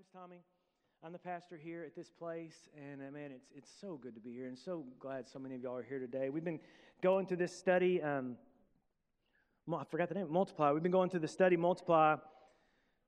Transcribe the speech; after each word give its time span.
name's 0.00 0.08
Tommy. 0.14 0.42
I'm 1.04 1.12
the 1.12 1.18
pastor 1.18 1.58
here 1.62 1.84
at 1.84 1.94
this 1.94 2.10
place, 2.10 2.70
and 2.74 3.02
uh, 3.02 3.10
man, 3.10 3.32
it's 3.32 3.50
it's 3.54 3.70
so 3.82 3.98
good 4.02 4.14
to 4.14 4.20
be 4.20 4.32
here, 4.32 4.46
and 4.46 4.56
so 4.58 4.82
glad 4.98 5.28
so 5.28 5.38
many 5.38 5.54
of 5.54 5.60
y'all 5.60 5.76
are 5.76 5.82
here 5.82 5.98
today. 5.98 6.30
We've 6.30 6.44
been 6.44 6.60
going 7.02 7.26
through 7.26 7.36
this 7.36 7.54
study. 7.54 8.00
Um, 8.00 8.36
I 9.70 9.84
forgot 9.84 10.08
the 10.08 10.14
name. 10.14 10.32
Multiply. 10.32 10.72
We've 10.72 10.82
been 10.82 10.90
going 10.90 11.10
through 11.10 11.20
the 11.20 11.28
study 11.28 11.54
Multiply 11.54 12.16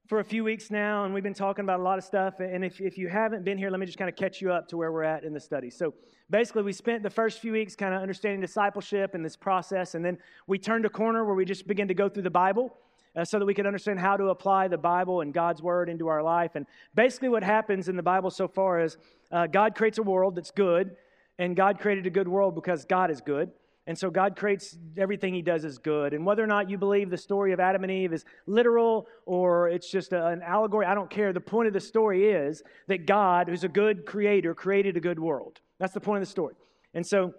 for 0.06 0.20
a 0.20 0.24
few 0.24 0.44
weeks 0.44 0.70
now, 0.70 1.06
and 1.06 1.14
we've 1.14 1.22
been 1.22 1.32
talking 1.32 1.64
about 1.64 1.80
a 1.80 1.82
lot 1.82 1.96
of 1.96 2.04
stuff. 2.04 2.40
And 2.40 2.62
if 2.62 2.78
if 2.78 2.98
you 2.98 3.08
haven't 3.08 3.42
been 3.42 3.56
here, 3.56 3.70
let 3.70 3.80
me 3.80 3.86
just 3.86 3.96
kind 3.96 4.10
of 4.10 4.16
catch 4.16 4.42
you 4.42 4.52
up 4.52 4.68
to 4.68 4.76
where 4.76 4.92
we're 4.92 5.02
at 5.02 5.24
in 5.24 5.32
the 5.32 5.40
study. 5.40 5.70
So 5.70 5.94
basically, 6.28 6.64
we 6.64 6.74
spent 6.74 7.02
the 7.02 7.10
first 7.10 7.40
few 7.40 7.52
weeks 7.52 7.74
kind 7.74 7.94
of 7.94 8.02
understanding 8.02 8.42
discipleship 8.42 9.14
and 9.14 9.24
this 9.24 9.36
process, 9.36 9.94
and 9.94 10.04
then 10.04 10.18
we 10.46 10.58
turned 10.58 10.84
a 10.84 10.90
corner 10.90 11.24
where 11.24 11.34
we 11.34 11.46
just 11.46 11.66
began 11.66 11.88
to 11.88 11.94
go 11.94 12.10
through 12.10 12.24
the 12.24 12.30
Bible 12.30 12.76
uh, 13.16 13.24
so 13.24 13.38
that 13.38 13.44
we 13.44 13.54
can 13.54 13.66
understand 13.66 13.98
how 13.98 14.16
to 14.16 14.26
apply 14.26 14.68
the 14.68 14.78
Bible 14.78 15.20
and 15.20 15.34
God's 15.34 15.62
Word 15.62 15.88
into 15.88 16.08
our 16.08 16.22
life. 16.22 16.52
And 16.54 16.66
basically, 16.94 17.28
what 17.28 17.42
happens 17.42 17.88
in 17.88 17.96
the 17.96 18.02
Bible 18.02 18.30
so 18.30 18.48
far 18.48 18.80
is 18.80 18.96
uh, 19.30 19.46
God 19.46 19.74
creates 19.74 19.98
a 19.98 20.02
world 20.02 20.36
that's 20.36 20.50
good, 20.50 20.96
and 21.38 21.56
God 21.56 21.78
created 21.78 22.06
a 22.06 22.10
good 22.10 22.28
world 22.28 22.54
because 22.54 22.84
God 22.84 23.10
is 23.10 23.20
good. 23.20 23.50
And 23.86 23.98
so 23.98 24.10
God 24.10 24.36
creates 24.36 24.78
everything 24.96 25.34
He 25.34 25.42
does 25.42 25.64
is 25.64 25.78
good. 25.78 26.14
And 26.14 26.24
whether 26.24 26.42
or 26.42 26.46
not 26.46 26.70
you 26.70 26.78
believe 26.78 27.10
the 27.10 27.16
story 27.16 27.52
of 27.52 27.58
Adam 27.58 27.82
and 27.82 27.90
Eve 27.90 28.12
is 28.12 28.24
literal 28.46 29.08
or 29.26 29.68
it's 29.68 29.90
just 29.90 30.12
a, 30.12 30.28
an 30.28 30.40
allegory, 30.42 30.86
I 30.86 30.94
don't 30.94 31.10
care. 31.10 31.32
The 31.32 31.40
point 31.40 31.66
of 31.66 31.74
the 31.74 31.80
story 31.80 32.30
is 32.30 32.62
that 32.86 33.06
God, 33.06 33.48
who's 33.48 33.64
a 33.64 33.68
good 33.68 34.06
creator, 34.06 34.54
created 34.54 34.96
a 34.96 35.00
good 35.00 35.18
world. 35.18 35.60
That's 35.80 35.92
the 35.92 36.00
point 36.00 36.22
of 36.22 36.28
the 36.28 36.30
story. 36.30 36.54
And 36.94 37.04
so 37.04 37.34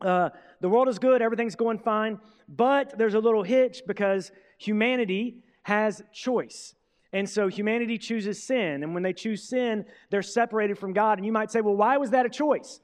uh, 0.00 0.30
the 0.60 0.68
world 0.68 0.88
is 0.88 0.98
good, 0.98 1.22
everything's 1.22 1.54
going 1.54 1.78
fine, 1.78 2.18
but 2.48 2.98
there's 2.98 3.14
a 3.14 3.20
little 3.20 3.44
hitch 3.44 3.82
because 3.86 4.32
humanity 4.58 5.36
has 5.62 6.02
choice. 6.12 6.74
And 7.12 7.28
so 7.28 7.48
humanity 7.48 7.96
chooses 7.96 8.42
sin. 8.42 8.82
And 8.82 8.92
when 8.92 9.02
they 9.02 9.14
choose 9.14 9.42
sin, 9.42 9.86
they're 10.10 10.22
separated 10.22 10.78
from 10.78 10.92
God. 10.92 11.18
And 11.18 11.24
you 11.24 11.32
might 11.32 11.50
say, 11.50 11.62
well, 11.62 11.76
why 11.76 11.96
was 11.96 12.10
that 12.10 12.26
a 12.26 12.28
choice? 12.28 12.80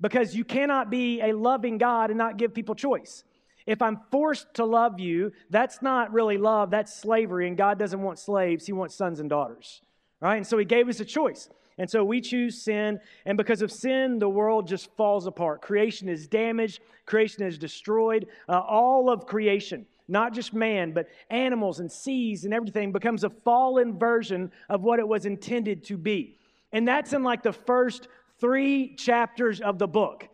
Because 0.00 0.34
you 0.34 0.44
cannot 0.44 0.90
be 0.90 1.20
a 1.22 1.32
loving 1.32 1.78
God 1.78 2.10
and 2.10 2.18
not 2.18 2.36
give 2.36 2.52
people 2.52 2.74
choice. 2.74 3.24
If 3.64 3.80
I'm 3.80 4.00
forced 4.10 4.52
to 4.54 4.64
love 4.64 4.98
you, 4.98 5.32
that's 5.48 5.80
not 5.80 6.12
really 6.12 6.36
love, 6.36 6.70
that's 6.70 6.94
slavery. 6.94 7.46
And 7.46 7.56
God 7.56 7.78
doesn't 7.78 8.02
want 8.02 8.18
slaves, 8.18 8.66
He 8.66 8.72
wants 8.72 8.94
sons 8.94 9.20
and 9.20 9.30
daughters. 9.30 9.80
Right? 10.20 10.36
And 10.36 10.46
so 10.46 10.58
He 10.58 10.64
gave 10.64 10.88
us 10.88 11.00
a 11.00 11.04
choice. 11.04 11.48
And 11.78 11.88
so 11.88 12.04
we 12.04 12.20
choose 12.20 12.60
sin, 12.60 13.00
and 13.24 13.38
because 13.38 13.62
of 13.62 13.72
sin, 13.72 14.18
the 14.18 14.28
world 14.28 14.68
just 14.68 14.94
falls 14.94 15.26
apart. 15.26 15.62
Creation 15.62 16.08
is 16.08 16.28
damaged, 16.28 16.80
creation 17.06 17.44
is 17.44 17.56
destroyed. 17.56 18.26
Uh, 18.46 18.60
all 18.60 19.08
of 19.08 19.26
creation 19.26 19.86
not 20.12 20.34
just 20.34 20.52
man, 20.52 20.92
but 20.92 21.08
animals 21.30 21.80
and 21.80 21.90
seas 21.90 22.44
and 22.44 22.54
everything, 22.54 22.92
becomes 22.92 23.24
a 23.24 23.30
fallen 23.30 23.98
version 23.98 24.52
of 24.68 24.82
what 24.82 24.98
it 24.98 25.08
was 25.08 25.26
intended 25.26 25.82
to 25.84 25.96
be. 25.96 26.38
And 26.70 26.86
that's 26.86 27.12
in 27.12 27.22
like 27.22 27.42
the 27.42 27.52
first 27.52 28.08
three 28.38 28.94
chapters 28.94 29.60
of 29.60 29.78
the 29.78 29.88
book. 29.88 30.28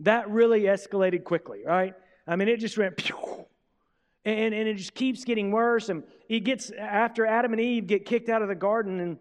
That 0.00 0.30
really 0.30 0.62
escalated 0.62 1.24
quickly, 1.24 1.60
right? 1.64 1.94
I 2.26 2.36
mean, 2.36 2.48
it 2.48 2.58
just 2.58 2.76
went 2.76 2.96
pew, 2.96 3.46
and, 4.24 4.54
and 4.54 4.68
it 4.68 4.76
just 4.76 4.94
keeps 4.94 5.24
getting 5.24 5.50
worse. 5.50 5.88
And 5.88 6.02
it 6.28 6.40
gets 6.40 6.70
after 6.70 7.24
Adam 7.26 7.52
and 7.52 7.60
Eve 7.60 7.86
get 7.86 8.04
kicked 8.04 8.28
out 8.28 8.42
of 8.42 8.48
the 8.48 8.54
garden, 8.54 9.00
and 9.00 9.18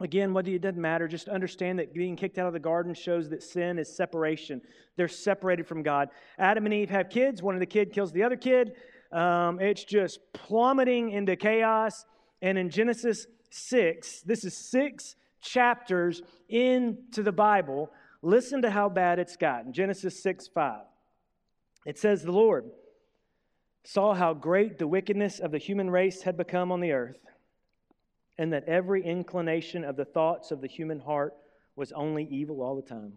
again, 0.00 0.32
whether 0.32 0.50
it 0.50 0.62
doesn't 0.62 0.80
matter, 0.80 1.08
just 1.08 1.28
understand 1.28 1.78
that 1.78 1.92
being 1.92 2.16
kicked 2.16 2.38
out 2.38 2.46
of 2.46 2.52
the 2.52 2.60
garden 2.60 2.94
shows 2.94 3.28
that 3.30 3.42
sin 3.42 3.78
is 3.78 3.94
separation. 3.94 4.62
They're 4.96 5.08
separated 5.08 5.66
from 5.66 5.82
God. 5.82 6.08
Adam 6.38 6.64
and 6.64 6.74
Eve 6.74 6.90
have 6.90 7.10
kids. 7.10 7.42
One 7.42 7.54
of 7.54 7.60
the 7.60 7.66
kid 7.66 7.92
kills 7.92 8.12
the 8.12 8.22
other 8.22 8.36
kid. 8.36 8.72
Um, 9.12 9.60
it's 9.60 9.84
just 9.84 10.20
plummeting 10.32 11.10
into 11.10 11.36
chaos. 11.36 12.04
And 12.42 12.58
in 12.58 12.70
Genesis 12.70 13.26
6, 13.50 14.22
this 14.22 14.44
is 14.44 14.56
six 14.70 15.16
chapters 15.40 16.22
into 16.48 17.22
the 17.22 17.32
Bible. 17.32 17.90
Listen 18.22 18.62
to 18.62 18.70
how 18.70 18.88
bad 18.88 19.18
it's 19.18 19.36
gotten. 19.36 19.72
Genesis 19.72 20.22
6 20.22 20.48
5. 20.48 20.80
It 21.86 21.98
says, 21.98 22.22
The 22.22 22.32
Lord 22.32 22.70
saw 23.84 24.14
how 24.14 24.34
great 24.34 24.78
the 24.78 24.86
wickedness 24.86 25.38
of 25.38 25.52
the 25.52 25.58
human 25.58 25.88
race 25.88 26.22
had 26.22 26.36
become 26.36 26.70
on 26.70 26.80
the 26.80 26.92
earth, 26.92 27.20
and 28.36 28.52
that 28.52 28.64
every 28.64 29.04
inclination 29.04 29.84
of 29.84 29.96
the 29.96 30.04
thoughts 30.04 30.50
of 30.50 30.60
the 30.60 30.68
human 30.68 30.98
heart 31.00 31.34
was 31.76 31.92
only 31.92 32.24
evil 32.30 32.60
all 32.60 32.76
the 32.76 32.82
time. 32.82 33.14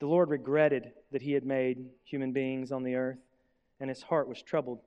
The 0.00 0.06
Lord 0.06 0.30
regretted 0.30 0.92
that 1.12 1.22
he 1.22 1.32
had 1.32 1.44
made 1.44 1.86
human 2.04 2.32
beings 2.32 2.72
on 2.72 2.82
the 2.82 2.96
earth 2.96 3.18
and 3.80 3.88
his 3.88 4.02
heart 4.02 4.28
was 4.28 4.42
troubled. 4.42 4.80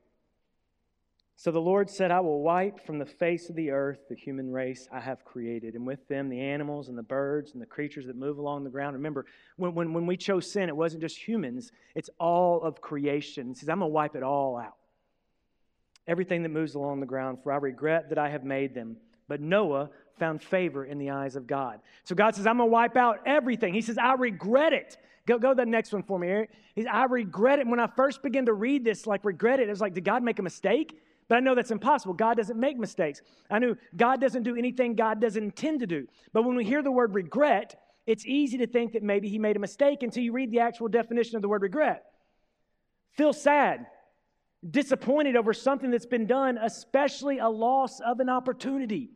So 1.35 1.51
the 1.51 1.59
Lord 1.59 1.89
said, 1.89 2.11
I 2.11 2.19
will 2.19 2.41
wipe 2.41 2.85
from 2.85 2.99
the 2.99 3.05
face 3.05 3.49
of 3.49 3.55
the 3.55 3.71
earth 3.71 4.07
the 4.07 4.15
human 4.15 4.51
race 4.51 4.87
I 4.91 4.99
have 4.99 5.25
created, 5.25 5.73
and 5.73 5.85
with 5.85 6.07
them 6.07 6.29
the 6.29 6.39
animals 6.39 6.89
and 6.89 6.97
the 6.97 7.03
birds 7.03 7.53
and 7.53 7.61
the 7.61 7.65
creatures 7.65 8.05
that 8.05 8.15
move 8.15 8.37
along 8.37 8.63
the 8.63 8.69
ground. 8.69 8.95
Remember, 8.95 9.25
when, 9.57 9.73
when, 9.73 9.93
when 9.93 10.05
we 10.05 10.15
chose 10.15 10.49
sin, 10.49 10.69
it 10.69 10.77
wasn't 10.77 11.01
just 11.01 11.17
humans, 11.17 11.71
it's 11.95 12.09
all 12.19 12.61
of 12.61 12.81
creation. 12.81 13.47
He 13.47 13.55
says, 13.55 13.67
I'm 13.67 13.79
going 13.79 13.89
to 13.89 13.93
wipe 13.93 14.15
it 14.15 14.23
all 14.23 14.57
out. 14.57 14.75
Everything 16.07 16.43
that 16.43 16.49
moves 16.49 16.75
along 16.75 16.99
the 16.99 17.05
ground, 17.05 17.39
for 17.41 17.51
I 17.51 17.57
regret 17.57 18.09
that 18.09 18.17
I 18.17 18.29
have 18.29 18.43
made 18.43 18.75
them. 18.75 18.97
But 19.27 19.41
Noah 19.41 19.89
found 20.17 20.41
favor 20.41 20.85
in 20.85 20.97
the 20.97 21.09
eyes 21.09 21.35
of 21.35 21.47
God. 21.47 21.79
So 22.03 22.15
God 22.15 22.35
says, 22.35 22.47
I'm 22.47 22.57
going 22.57 22.69
to 22.69 22.71
wipe 22.71 22.97
out 22.97 23.19
everything. 23.25 23.73
He 23.73 23.81
says, 23.81 23.97
I 23.97 24.13
regret 24.13 24.73
it. 24.73 24.97
Go, 25.25 25.39
go 25.39 25.49
to 25.49 25.55
the 25.55 25.65
next 25.65 25.93
one 25.93 26.03
for 26.03 26.19
me, 26.19 26.27
Eric. 26.27 26.51
He's, 26.75 26.85
I 26.85 27.05
regret 27.05 27.59
it. 27.59 27.67
When 27.67 27.79
I 27.79 27.87
first 27.87 28.21
began 28.21 28.45
to 28.45 28.53
read 28.53 28.83
this, 28.83 29.07
like, 29.07 29.23
regret 29.23 29.59
it, 29.59 29.67
it 29.67 29.71
was 29.71 29.81
like, 29.81 29.93
did 29.93 30.03
God 30.03 30.23
make 30.23 30.39
a 30.39 30.43
mistake? 30.43 30.99
But 31.27 31.37
I 31.37 31.39
know 31.39 31.55
that's 31.55 31.71
impossible. 31.71 32.13
God 32.13 32.37
doesn't 32.37 32.59
make 32.59 32.77
mistakes. 32.77 33.21
I 33.49 33.59
knew 33.59 33.77
God 33.95 34.19
doesn't 34.19 34.43
do 34.43 34.55
anything 34.55 34.95
God 34.95 35.21
doesn't 35.21 35.41
intend 35.41 35.79
to 35.79 35.87
do. 35.87 36.07
But 36.33 36.43
when 36.43 36.55
we 36.55 36.65
hear 36.65 36.83
the 36.83 36.91
word 36.91 37.13
regret, 37.15 37.79
it's 38.05 38.25
easy 38.25 38.57
to 38.57 38.67
think 38.67 38.93
that 38.93 39.03
maybe 39.03 39.29
he 39.29 39.39
made 39.39 39.55
a 39.55 39.59
mistake 39.59 40.03
until 40.03 40.23
you 40.23 40.33
read 40.33 40.51
the 40.51 40.59
actual 40.59 40.89
definition 40.89 41.37
of 41.37 41.41
the 41.41 41.47
word 41.47 41.61
regret. 41.61 42.03
Feel 43.11 43.31
sad, 43.31 43.85
disappointed 44.69 45.37
over 45.37 45.53
something 45.53 45.91
that's 45.91 46.05
been 46.05 46.27
done, 46.27 46.57
especially 46.61 47.37
a 47.37 47.47
loss 47.47 48.01
of 48.01 48.19
an 48.19 48.27
opportunity. 48.27 49.11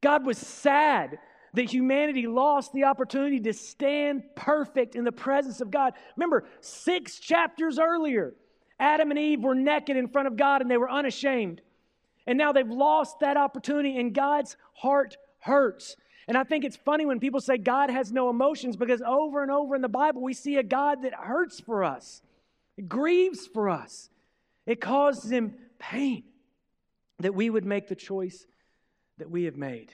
God 0.00 0.24
was 0.24 0.38
sad 0.38 1.18
that 1.54 1.70
humanity 1.70 2.26
lost 2.26 2.72
the 2.72 2.84
opportunity 2.84 3.40
to 3.40 3.52
stand 3.52 4.22
perfect 4.36 4.96
in 4.96 5.04
the 5.04 5.12
presence 5.12 5.60
of 5.60 5.70
God. 5.70 5.94
Remember, 6.16 6.44
six 6.60 7.18
chapters 7.18 7.78
earlier, 7.78 8.34
Adam 8.78 9.10
and 9.10 9.18
Eve 9.18 9.42
were 9.42 9.54
naked 9.54 9.96
in 9.96 10.08
front 10.08 10.28
of 10.28 10.36
God 10.36 10.62
and 10.62 10.70
they 10.70 10.76
were 10.76 10.90
unashamed. 10.90 11.60
And 12.26 12.36
now 12.36 12.52
they've 12.52 12.68
lost 12.68 13.20
that 13.20 13.38
opportunity, 13.38 13.98
and 13.98 14.14
God's 14.14 14.58
heart 14.74 15.16
hurts. 15.40 15.96
And 16.28 16.36
I 16.36 16.44
think 16.44 16.62
it's 16.62 16.76
funny 16.76 17.06
when 17.06 17.20
people 17.20 17.40
say 17.40 17.56
God 17.56 17.88
has 17.88 18.12
no 18.12 18.28
emotions 18.28 18.76
because 18.76 19.00
over 19.00 19.42
and 19.42 19.50
over 19.50 19.74
in 19.74 19.80
the 19.80 19.88
Bible, 19.88 20.20
we 20.20 20.34
see 20.34 20.56
a 20.56 20.62
God 20.62 21.04
that 21.04 21.14
hurts 21.14 21.58
for 21.58 21.82
us, 21.82 22.20
it 22.76 22.86
grieves 22.86 23.46
for 23.46 23.70
us, 23.70 24.10
it 24.66 24.78
causes 24.78 25.32
him 25.32 25.54
pain 25.78 26.24
that 27.18 27.34
we 27.34 27.48
would 27.48 27.64
make 27.64 27.88
the 27.88 27.96
choice 27.96 28.46
that 29.18 29.30
we 29.30 29.44
have 29.44 29.56
made. 29.56 29.92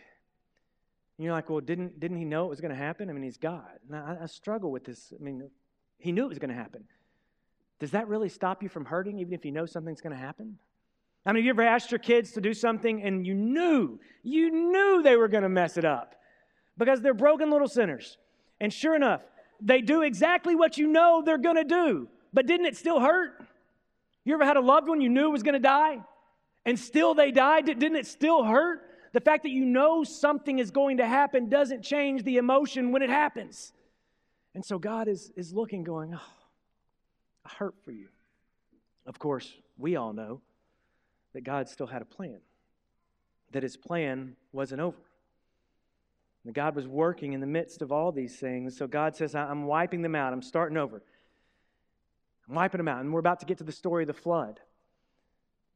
And 1.17 1.25
you're 1.25 1.33
like, 1.33 1.49
well, 1.49 1.61
didn't, 1.61 2.01
didn't 2.01 2.17
he 2.17 2.25
know 2.25 2.47
it 2.47 2.51
was 2.51 2.61
going 2.61 2.73
to 2.73 2.77
happen? 2.77 3.09
I 3.09 3.12
mean, 3.12 3.23
he's 3.23 3.37
God. 3.37 3.79
And 3.89 3.97
I, 3.97 4.19
I 4.23 4.27
struggle 4.27 4.71
with 4.71 4.85
this. 4.85 5.12
I 5.19 5.23
mean, 5.23 5.49
he 5.99 6.12
knew 6.12 6.25
it 6.25 6.29
was 6.29 6.39
going 6.39 6.51
to 6.51 6.57
happen. 6.57 6.85
Does 7.79 7.93
that 7.93 8.09
really 8.09 8.29
stop 8.29 8.62
you 8.62 8.69
from 8.69 8.85
hurting, 8.85 9.19
even 9.19 9.33
if 9.33 9.45
you 9.45 9.53
know 9.53 9.67
something's 9.67 10.01
going 10.01 10.15
to 10.15 10.21
happen? 10.21 10.59
I 11.27 11.33
mean, 11.33 11.43
have 11.43 11.45
you 11.45 11.51
ever 11.51 11.62
asked 11.62 11.91
your 11.91 11.99
kids 11.99 12.33
to 12.33 12.41
do 12.41 12.53
something 12.53 13.03
and 13.03 13.27
you 13.27 13.35
knew, 13.35 13.99
you 14.23 14.51
knew 14.51 15.03
they 15.03 15.17
were 15.17 15.29
going 15.29 15.43
to 15.43 15.49
mess 15.49 15.77
it 15.77 15.85
up 15.85 16.15
because 16.77 17.01
they're 17.01 17.15
broken 17.15 17.51
little 17.51 17.69
sinners. 17.69 18.19
And 18.61 18.73
sure 18.73 18.95
enough, 18.95 19.23
they 19.61 19.81
do 19.81 20.03
exactly 20.03 20.55
what 20.55 20.77
you 20.77 20.87
know 20.87 21.23
they're 21.25 21.39
going 21.39 21.56
to 21.56 21.65
do. 21.65 22.09
But 22.33 22.47
didn't 22.47 22.67
it 22.67 22.77
still 22.77 23.01
hurt? 23.01 23.43
You 24.25 24.35
ever 24.35 24.45
had 24.45 24.56
a 24.56 24.61
loved 24.61 24.89
one 24.89 25.01
you 25.01 25.09
knew 25.09 25.31
was 25.31 25.43
going 25.43 25.55
to 25.55 25.61
die 25.61 25.99
and 26.65 26.79
still 26.79 27.15
they 27.15 27.31
died? 27.31 27.67
Didn't 27.67 27.97
it 27.97 28.06
still 28.06 28.45
hurt? 28.45 28.83
The 29.14 29.20
fact 29.20 29.44
that 29.44 29.50
you 29.50 29.64
know 29.64 30.02
something 30.02 30.58
is 30.58 30.72
going 30.72 30.96
to 30.96 31.06
happen 31.06 31.49
doesn't 31.49 31.82
change 31.82 32.25
the 32.25 32.37
emotion 32.37 32.90
when 32.90 33.00
it 33.00 33.11
happens. 33.11 33.72
And 34.56 34.64
so 34.64 34.76
God 34.76 35.06
is, 35.06 35.32
is 35.37 35.52
looking, 35.52 35.84
going, 35.84 36.14
Oh, 36.14 36.32
I 37.46 37.50
hurt 37.56 37.76
for 37.84 37.93
you. 37.93 38.08
Of 39.06 39.20
course, 39.20 39.52
we 39.78 39.94
all 39.94 40.12
know 40.12 40.40
that 41.32 41.44
God 41.44 41.69
still 41.69 41.87
had 41.87 42.02
a 42.02 42.05
plan, 42.05 42.40
that 43.52 43.62
his 43.62 43.76
plan 43.76 44.34
wasn't 44.52 44.81
over. 44.81 44.99
That 46.44 46.55
God 46.55 46.75
was 46.75 46.88
working 46.88 47.34
in 47.34 47.40
the 47.40 47.46
midst 47.46 47.82
of 47.82 47.93
all 47.93 48.10
these 48.10 48.34
things. 48.37 48.76
So 48.76 48.88
God 48.88 49.14
says, 49.14 49.37
I'm 49.37 49.67
wiping 49.67 50.02
them 50.02 50.17
out. 50.17 50.32
I'm 50.32 50.43
starting 50.43 50.76
over. 50.76 51.05
I'm 52.49 52.56
wiping 52.56 52.78
them 52.78 52.88
out. 52.88 53.00
And 53.00 53.12
we're 53.12 53.20
about 53.20 53.38
to 53.40 53.46
get 53.46 53.58
to 53.58 53.64
the 53.64 53.72
story 53.72 54.02
of 54.02 54.08
the 54.08 54.12
flood. 54.12 54.58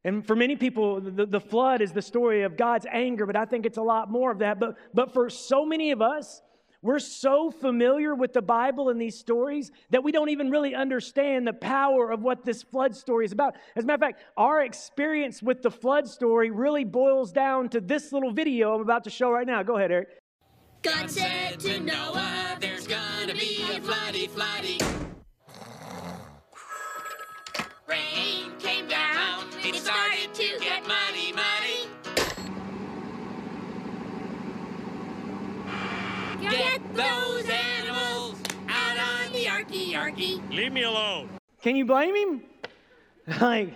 And 0.04 0.26
for 0.26 0.36
many 0.36 0.56
people, 0.56 1.00
the, 1.00 1.26
the 1.26 1.40
flood 1.40 1.80
is 1.80 1.92
the 1.92 2.02
story 2.02 2.42
of 2.42 2.56
God's 2.56 2.86
anger, 2.90 3.26
but 3.26 3.36
I 3.36 3.44
think 3.44 3.66
it's 3.66 3.78
a 3.78 3.82
lot 3.82 4.10
more 4.10 4.30
of 4.30 4.38
that. 4.38 4.60
But, 4.60 4.76
but 4.94 5.12
for 5.12 5.28
so 5.28 5.66
many 5.66 5.90
of 5.90 6.00
us, 6.00 6.40
We're 6.80 7.00
so 7.00 7.50
familiar 7.50 8.14
with 8.14 8.32
the 8.32 8.42
Bible 8.42 8.88
and 8.88 9.00
these 9.00 9.18
stories 9.18 9.72
that 9.90 10.04
we 10.04 10.12
don't 10.12 10.28
even 10.28 10.48
really 10.48 10.76
understand 10.76 11.44
the 11.44 11.52
power 11.52 12.12
of 12.12 12.22
what 12.22 12.44
this 12.44 12.62
flood 12.62 12.94
story 12.94 13.24
is 13.24 13.32
about. 13.32 13.56
As 13.74 13.82
a 13.82 13.86
matter 13.86 13.96
of 13.96 14.00
fact, 14.00 14.22
our 14.36 14.62
experience 14.62 15.42
with 15.42 15.62
the 15.62 15.72
flood 15.72 16.06
story 16.06 16.50
really 16.50 16.84
boils 16.84 17.32
down 17.32 17.68
to 17.70 17.80
this 17.80 18.12
little 18.12 18.30
video 18.32 18.74
I'm 18.76 18.80
about 18.80 19.02
to 19.04 19.10
show 19.10 19.30
right 19.32 19.46
now. 19.46 19.64
Go 19.64 19.76
ahead, 19.76 19.90
Eric. 19.90 20.08
God 20.82 21.10
said 21.10 21.58
to 21.60 21.80
Noah, 21.80 22.56
there's 22.60 22.86
gonna 22.86 23.34
be 23.34 23.64
a 23.72 23.80
floody, 23.80 24.30
floody. 24.30 24.87
Started 29.88 30.34
to 30.34 30.58
get 30.60 30.86
muddy, 30.86 31.32
muddy. 31.32 31.88
Get 36.42 36.94
those 36.94 37.48
animals 37.48 38.36
out 38.68 38.98
on 38.98 39.32
the 39.32 39.46
arky, 39.46 39.92
arky. 39.92 40.46
Leave 40.54 40.72
me 40.72 40.82
alone. 40.82 41.30
Can 41.62 41.74
you 41.74 41.86
blame 41.86 42.14
him? 42.14 42.42
Like, 43.40 43.72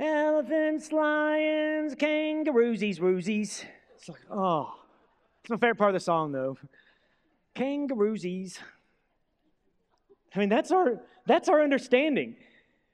elephants, 0.00 0.90
lions, 0.90 1.94
kangaroosies, 1.94 2.98
roosies. 2.98 3.64
It's 3.96 4.08
like, 4.08 4.20
oh. 4.32 4.74
It's 5.42 5.50
my 5.50 5.56
favorite 5.58 5.78
part 5.78 5.90
of 5.90 5.94
the 5.94 6.00
song, 6.00 6.32
though. 6.32 6.56
Kangaroosies. 7.54 8.58
I 10.34 10.38
mean, 10.40 10.48
that's 10.48 10.72
our, 10.72 11.00
that's 11.26 11.48
our 11.48 11.62
understanding. 11.62 12.36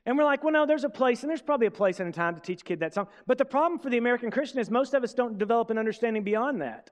And 0.07 0.19
we're 0.19 0.25
like, 0.25 0.45
well, 0.45 0.53
no, 0.53 0.67
there's 0.67 0.85
a 0.85 0.91
place, 0.91 1.23
and 1.23 1.31
there's 1.31 1.41
probably 1.41 1.67
a 1.67 1.71
place 1.71 1.99
and 1.99 2.09
a 2.09 2.13
time 2.13 2.35
to 2.35 2.41
teach 2.41 2.65
kid 2.65 2.81
that 2.81 2.93
song. 2.93 3.07
But 3.27 3.39
the 3.39 3.45
problem 3.45 3.81
for 3.81 3.89
the 3.89 3.97
American 3.97 4.31
Christian 4.31 4.59
is 4.59 4.71
most 4.71 4.93
of 4.93 5.03
us 5.03 5.15
don't 5.15 5.39
develop 5.39 5.71
an 5.71 5.79
understanding 5.79 6.25
beyond 6.25 6.61
that. 6.61 6.91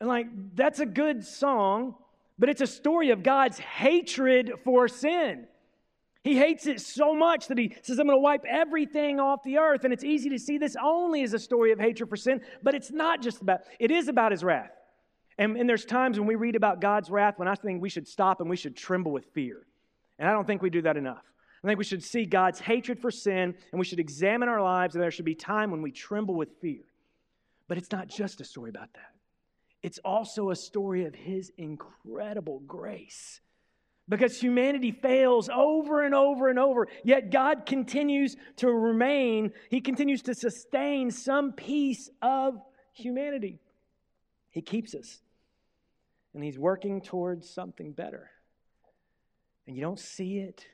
And 0.00 0.08
like, 0.08 0.26
that's 0.54 0.80
a 0.80 0.86
good 0.86 1.24
song, 1.24 1.94
but 2.38 2.48
it's 2.48 2.60
a 2.60 2.66
story 2.66 3.10
of 3.10 3.22
God's 3.22 3.58
hatred 3.58 4.52
for 4.62 4.88
sin. 4.88 5.46
He 6.22 6.36
hates 6.36 6.66
it 6.66 6.80
so 6.80 7.14
much 7.14 7.48
that 7.48 7.56
he 7.56 7.74
says, 7.82 7.98
I'm 7.98 8.06
going 8.06 8.18
to 8.18 8.22
wipe 8.22 8.44
everything 8.46 9.18
off 9.18 9.42
the 9.42 9.56
earth. 9.56 9.84
And 9.84 9.92
it's 9.94 10.04
easy 10.04 10.28
to 10.30 10.38
see 10.38 10.58
this 10.58 10.76
only 10.82 11.22
as 11.22 11.32
a 11.32 11.38
story 11.38 11.72
of 11.72 11.80
hatred 11.80 12.10
for 12.10 12.16
sin, 12.16 12.42
but 12.62 12.74
it's 12.74 12.90
not 12.90 13.22
just 13.22 13.40
about, 13.40 13.60
it 13.78 13.90
is 13.90 14.08
about 14.08 14.32
his 14.32 14.44
wrath. 14.44 14.72
And, 15.38 15.56
and 15.56 15.68
there's 15.68 15.84
times 15.84 16.18
when 16.18 16.28
we 16.28 16.34
read 16.34 16.56
about 16.56 16.80
God's 16.80 17.08
wrath 17.10 17.38
when 17.38 17.48
I 17.48 17.54
think 17.54 17.80
we 17.80 17.88
should 17.88 18.06
stop 18.06 18.40
and 18.40 18.50
we 18.50 18.56
should 18.56 18.76
tremble 18.76 19.12
with 19.12 19.24
fear. 19.32 19.64
And 20.18 20.28
I 20.28 20.32
don't 20.32 20.46
think 20.46 20.60
we 20.60 20.68
do 20.68 20.82
that 20.82 20.96
enough. 20.96 21.22
I 21.62 21.66
think 21.66 21.78
we 21.78 21.84
should 21.84 22.04
see 22.04 22.24
God's 22.24 22.60
hatred 22.60 23.00
for 23.00 23.10
sin 23.10 23.54
and 23.72 23.78
we 23.78 23.84
should 23.84 23.98
examine 23.98 24.48
our 24.48 24.62
lives, 24.62 24.94
and 24.94 25.02
there 25.02 25.10
should 25.10 25.24
be 25.24 25.34
time 25.34 25.70
when 25.70 25.82
we 25.82 25.90
tremble 25.90 26.34
with 26.34 26.60
fear. 26.60 26.82
But 27.66 27.78
it's 27.78 27.90
not 27.90 28.08
just 28.08 28.40
a 28.40 28.44
story 28.44 28.70
about 28.70 28.92
that, 28.94 29.12
it's 29.82 29.98
also 29.98 30.50
a 30.50 30.56
story 30.56 31.04
of 31.04 31.14
His 31.14 31.52
incredible 31.56 32.60
grace. 32.66 33.40
Because 34.08 34.40
humanity 34.40 34.90
fails 34.90 35.50
over 35.50 36.02
and 36.02 36.14
over 36.14 36.48
and 36.48 36.58
over, 36.58 36.88
yet 37.04 37.30
God 37.30 37.66
continues 37.66 38.36
to 38.56 38.70
remain, 38.70 39.52
He 39.68 39.82
continues 39.82 40.22
to 40.22 40.34
sustain 40.34 41.10
some 41.10 41.52
piece 41.52 42.08
of 42.22 42.58
humanity. 42.94 43.60
He 44.50 44.62
keeps 44.62 44.94
us, 44.94 45.20
and 46.32 46.42
He's 46.42 46.58
working 46.58 47.02
towards 47.02 47.50
something 47.50 47.92
better. 47.92 48.30
And 49.66 49.76
you 49.76 49.82
don't 49.82 49.98
see 49.98 50.38
it, 50.38 50.64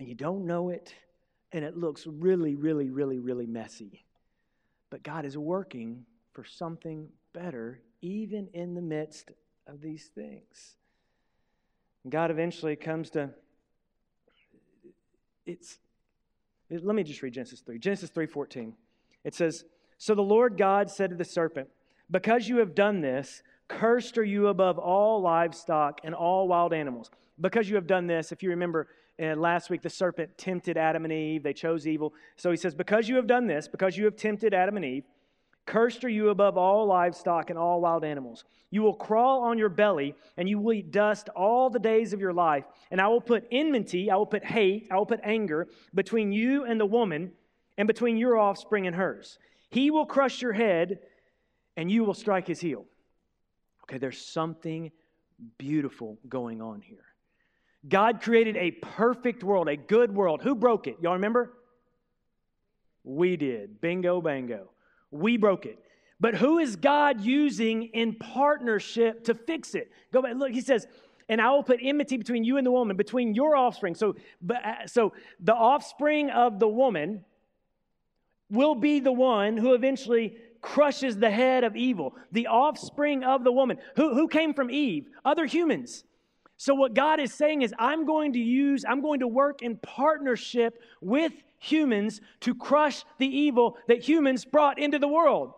and 0.00 0.08
you 0.08 0.14
don't 0.14 0.46
know 0.46 0.70
it, 0.70 0.94
and 1.52 1.62
it 1.62 1.76
looks 1.76 2.06
really, 2.06 2.54
really, 2.54 2.88
really, 2.88 3.18
really 3.18 3.46
messy. 3.46 4.02
But 4.88 5.02
God 5.02 5.26
is 5.26 5.36
working 5.36 6.06
for 6.32 6.42
something 6.42 7.06
better, 7.34 7.82
even 8.00 8.48
in 8.54 8.74
the 8.74 8.80
midst 8.80 9.30
of 9.66 9.82
these 9.82 10.06
things. 10.06 10.76
God 12.08 12.30
eventually 12.30 12.76
comes 12.76 13.10
to 13.10 13.28
it's 15.44 15.78
it, 16.70 16.82
let 16.82 16.94
me 16.94 17.02
just 17.02 17.20
read 17.20 17.34
Genesis 17.34 17.60
3. 17.60 17.78
Genesis 17.78 18.10
3:14. 18.10 18.72
It 19.22 19.34
says, 19.34 19.66
"So 19.98 20.14
the 20.14 20.22
Lord 20.22 20.56
God 20.56 20.88
said 20.88 21.10
to 21.10 21.16
the 21.16 21.24
serpent, 21.26 21.68
because 22.10 22.48
you 22.48 22.56
have 22.56 22.74
done 22.74 23.02
this, 23.02 23.42
cursed 23.68 24.16
are 24.16 24.24
you 24.24 24.46
above 24.46 24.78
all 24.78 25.20
livestock 25.20 26.00
and 26.04 26.14
all 26.14 26.48
wild 26.48 26.72
animals. 26.72 27.10
Because 27.38 27.68
you 27.68 27.76
have 27.76 27.86
done 27.86 28.06
this, 28.06 28.32
if 28.32 28.42
you 28.42 28.50
remember 28.50 28.88
uh, 29.20 29.34
last 29.36 29.70
week, 29.70 29.82
the 29.82 29.90
serpent 29.90 30.36
tempted 30.38 30.76
Adam 30.76 31.04
and 31.04 31.12
Eve. 31.12 31.42
They 31.42 31.52
chose 31.52 31.86
evil. 31.86 32.14
So 32.36 32.50
he 32.50 32.56
says, 32.56 32.74
Because 32.74 33.08
you 33.08 33.16
have 33.16 33.26
done 33.26 33.46
this, 33.46 33.68
because 33.68 33.96
you 33.96 34.04
have 34.04 34.16
tempted 34.16 34.54
Adam 34.54 34.76
and 34.76 34.84
Eve, 34.84 35.04
Cursed 35.70 36.04
are 36.04 36.08
you 36.08 36.30
above 36.30 36.58
all 36.58 36.86
livestock 36.86 37.48
and 37.48 37.58
all 37.58 37.80
wild 37.80 38.04
animals. 38.04 38.44
You 38.70 38.82
will 38.82 38.94
crawl 38.94 39.42
on 39.42 39.56
your 39.56 39.68
belly, 39.68 40.16
and 40.36 40.48
you 40.48 40.58
will 40.58 40.72
eat 40.72 40.90
dust 40.90 41.28
all 41.28 41.70
the 41.70 41.78
days 41.78 42.12
of 42.12 42.20
your 42.20 42.32
life. 42.32 42.64
And 42.90 43.00
I 43.00 43.06
will 43.06 43.20
put 43.20 43.46
enmity, 43.52 44.10
I 44.10 44.16
will 44.16 44.26
put 44.26 44.44
hate, 44.44 44.88
I 44.90 44.96
will 44.96 45.06
put 45.06 45.20
anger 45.22 45.68
between 45.94 46.32
you 46.32 46.64
and 46.64 46.80
the 46.80 46.86
woman, 46.86 47.32
and 47.78 47.86
between 47.86 48.16
your 48.16 48.36
offspring 48.36 48.88
and 48.88 48.96
hers. 48.96 49.38
He 49.70 49.92
will 49.92 50.06
crush 50.06 50.42
your 50.42 50.52
head, 50.52 50.98
and 51.76 51.88
you 51.88 52.04
will 52.04 52.14
strike 52.14 52.48
his 52.48 52.58
heel. 52.58 52.84
Okay, 53.84 53.98
there's 53.98 54.20
something 54.20 54.90
beautiful 55.56 56.18
going 56.28 56.60
on 56.60 56.80
here. 56.80 57.04
God 57.88 58.20
created 58.20 58.56
a 58.56 58.72
perfect 58.72 59.42
world, 59.42 59.68
a 59.68 59.76
good 59.76 60.14
world. 60.14 60.42
Who 60.42 60.54
broke 60.54 60.86
it? 60.86 60.96
Y'all 61.00 61.14
remember? 61.14 61.52
We 63.04 63.36
did. 63.36 63.80
Bingo, 63.80 64.20
bango. 64.20 64.70
We 65.10 65.36
broke 65.36 65.66
it. 65.66 65.78
But 66.20 66.34
who 66.34 66.58
is 66.58 66.76
God 66.76 67.22
using 67.22 67.84
in 67.84 68.14
partnership 68.14 69.24
to 69.24 69.34
fix 69.34 69.74
it? 69.74 69.90
Go 70.12 70.20
back, 70.20 70.34
look, 70.36 70.52
he 70.52 70.60
says, 70.60 70.86
and 71.30 71.40
I 71.40 71.50
will 71.52 71.62
put 71.62 71.80
enmity 71.82 72.18
between 72.18 72.44
you 72.44 72.58
and 72.58 72.66
the 72.66 72.70
woman, 72.70 72.96
between 72.96 73.34
your 73.34 73.56
offspring. 73.56 73.94
So, 73.94 74.16
uh, 74.52 74.86
so 74.86 75.14
the 75.38 75.54
offspring 75.54 76.28
of 76.28 76.58
the 76.58 76.68
woman 76.68 77.24
will 78.50 78.74
be 78.74 79.00
the 79.00 79.12
one 79.12 79.56
who 79.56 79.72
eventually 79.72 80.36
crushes 80.60 81.16
the 81.16 81.30
head 81.30 81.64
of 81.64 81.76
evil. 81.76 82.14
The 82.32 82.48
offspring 82.48 83.24
of 83.24 83.44
the 83.44 83.52
woman. 83.52 83.78
Who, 83.96 84.12
who 84.12 84.28
came 84.28 84.52
from 84.52 84.70
Eve? 84.70 85.06
Other 85.24 85.46
humans. 85.46 86.04
So, 86.60 86.74
what 86.74 86.92
God 86.92 87.20
is 87.20 87.32
saying 87.32 87.62
is, 87.62 87.72
I'm 87.78 88.04
going 88.04 88.34
to 88.34 88.38
use, 88.38 88.84
I'm 88.86 89.00
going 89.00 89.20
to 89.20 89.26
work 89.26 89.62
in 89.62 89.78
partnership 89.78 90.78
with 91.00 91.32
humans 91.58 92.20
to 92.40 92.54
crush 92.54 93.02
the 93.16 93.26
evil 93.26 93.78
that 93.88 94.06
humans 94.06 94.44
brought 94.44 94.78
into 94.78 94.98
the 94.98 95.08
world. 95.08 95.54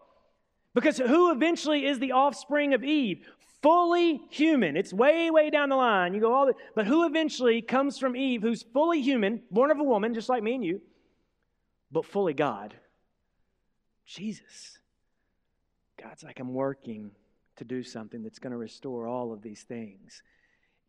Because 0.75 0.99
who 0.99 1.33
eventually 1.33 1.87
is 1.87 1.99
the 1.99 2.13
offspring 2.13 2.73
of 2.73 2.85
Eve? 2.85 3.27
Fully 3.63 4.21
human. 4.31 4.77
It's 4.77 4.93
way, 4.93 5.29
way 5.33 5.51
down 5.51 5.71
the 5.71 5.77
line. 5.77 6.15
You 6.15 6.21
go 6.21 6.33
all 6.33 6.47
the, 6.47 6.55
but 6.77 6.87
who 6.87 7.05
eventually 7.05 7.63
comes 7.63 7.99
from 7.99 8.15
Eve, 8.15 8.41
who's 8.41 8.63
fully 8.63 9.03
human, 9.03 9.43
born 9.51 9.73
of 9.73 9.81
a 9.81 9.83
woman, 9.83 10.15
just 10.15 10.29
like 10.29 10.45
me 10.45 10.55
and 10.55 10.65
you, 10.65 10.81
but 11.91 12.05
fully 12.05 12.33
God? 12.33 12.77
Jesus. 14.07 14.79
God's 16.01 16.23
like, 16.23 16.39
I'm 16.39 16.55
working 16.55 17.11
to 17.57 17.65
do 17.65 17.83
something 17.83 18.23
that's 18.23 18.39
going 18.39 18.53
to 18.53 18.56
restore 18.56 19.09
all 19.09 19.32
of 19.32 19.43
these 19.43 19.65
things. 19.65 20.23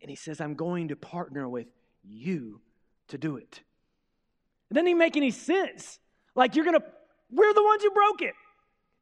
And 0.03 0.09
He 0.09 0.15
says, 0.15 0.39
I'm 0.39 0.53
going 0.53 0.89
to 0.89 0.95
partner 0.95 1.49
with 1.49 1.67
you 2.03 2.61
to 3.07 3.17
do 3.17 3.37
it. 3.37 3.61
It 4.69 4.73
doesn't 4.73 4.87
even 4.87 4.99
make 4.99 5.17
any 5.17 5.31
sense. 5.31 5.97
Like 6.35 6.55
you're 6.55 6.65
gonna, 6.65 6.83
we're 7.31 7.53
the 7.53 7.63
ones 7.63 7.81
who 7.81 7.91
broke 7.91 8.21
it. 8.21 8.33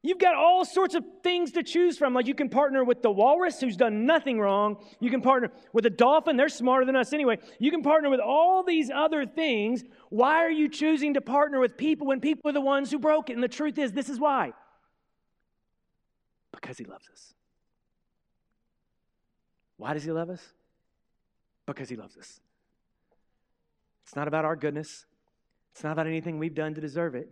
You've 0.04 0.18
got 0.18 0.34
all 0.34 0.64
sorts 0.64 0.94
of 0.96 1.04
things 1.22 1.52
to 1.52 1.62
choose 1.62 1.96
from. 1.96 2.12
Like 2.12 2.26
you 2.26 2.34
can 2.34 2.48
partner 2.48 2.84
with 2.84 3.02
the 3.02 3.10
walrus 3.10 3.60
who's 3.60 3.76
done 3.76 4.04
nothing 4.04 4.40
wrong. 4.40 4.76
You 5.00 5.10
can 5.10 5.22
partner 5.22 5.52
with 5.72 5.86
a 5.86 5.90
dolphin, 5.90 6.36
they're 6.36 6.48
smarter 6.48 6.84
than 6.84 6.96
us 6.96 7.12
anyway. 7.12 7.38
You 7.58 7.70
can 7.70 7.82
partner 7.82 8.10
with 8.10 8.20
all 8.20 8.64
these 8.64 8.90
other 8.90 9.26
things. 9.26 9.84
Why 10.08 10.44
are 10.44 10.50
you 10.50 10.68
choosing 10.68 11.14
to 11.14 11.20
partner 11.20 11.60
with 11.60 11.76
people 11.76 12.06
when 12.06 12.20
people 12.20 12.50
are 12.50 12.52
the 12.52 12.60
ones 12.60 12.90
who 12.90 12.98
broke 12.98 13.30
it? 13.30 13.34
And 13.34 13.42
the 13.42 13.48
truth 13.48 13.78
is, 13.78 13.92
this 13.92 14.08
is 14.08 14.18
why. 14.18 14.52
Because 16.52 16.78
he 16.78 16.84
loves 16.84 17.08
us. 17.12 17.34
Why 19.76 19.94
does 19.94 20.04
he 20.04 20.12
love 20.12 20.30
us? 20.30 20.42
Because 21.72 21.88
he 21.88 21.96
loves 21.96 22.16
us. 22.16 22.40
It's 24.04 24.16
not 24.16 24.28
about 24.28 24.44
our 24.44 24.56
goodness. 24.56 25.06
It's 25.72 25.82
not 25.82 25.92
about 25.92 26.06
anything 26.06 26.38
we've 26.38 26.54
done 26.54 26.74
to 26.74 26.80
deserve 26.80 27.14
it. 27.14 27.30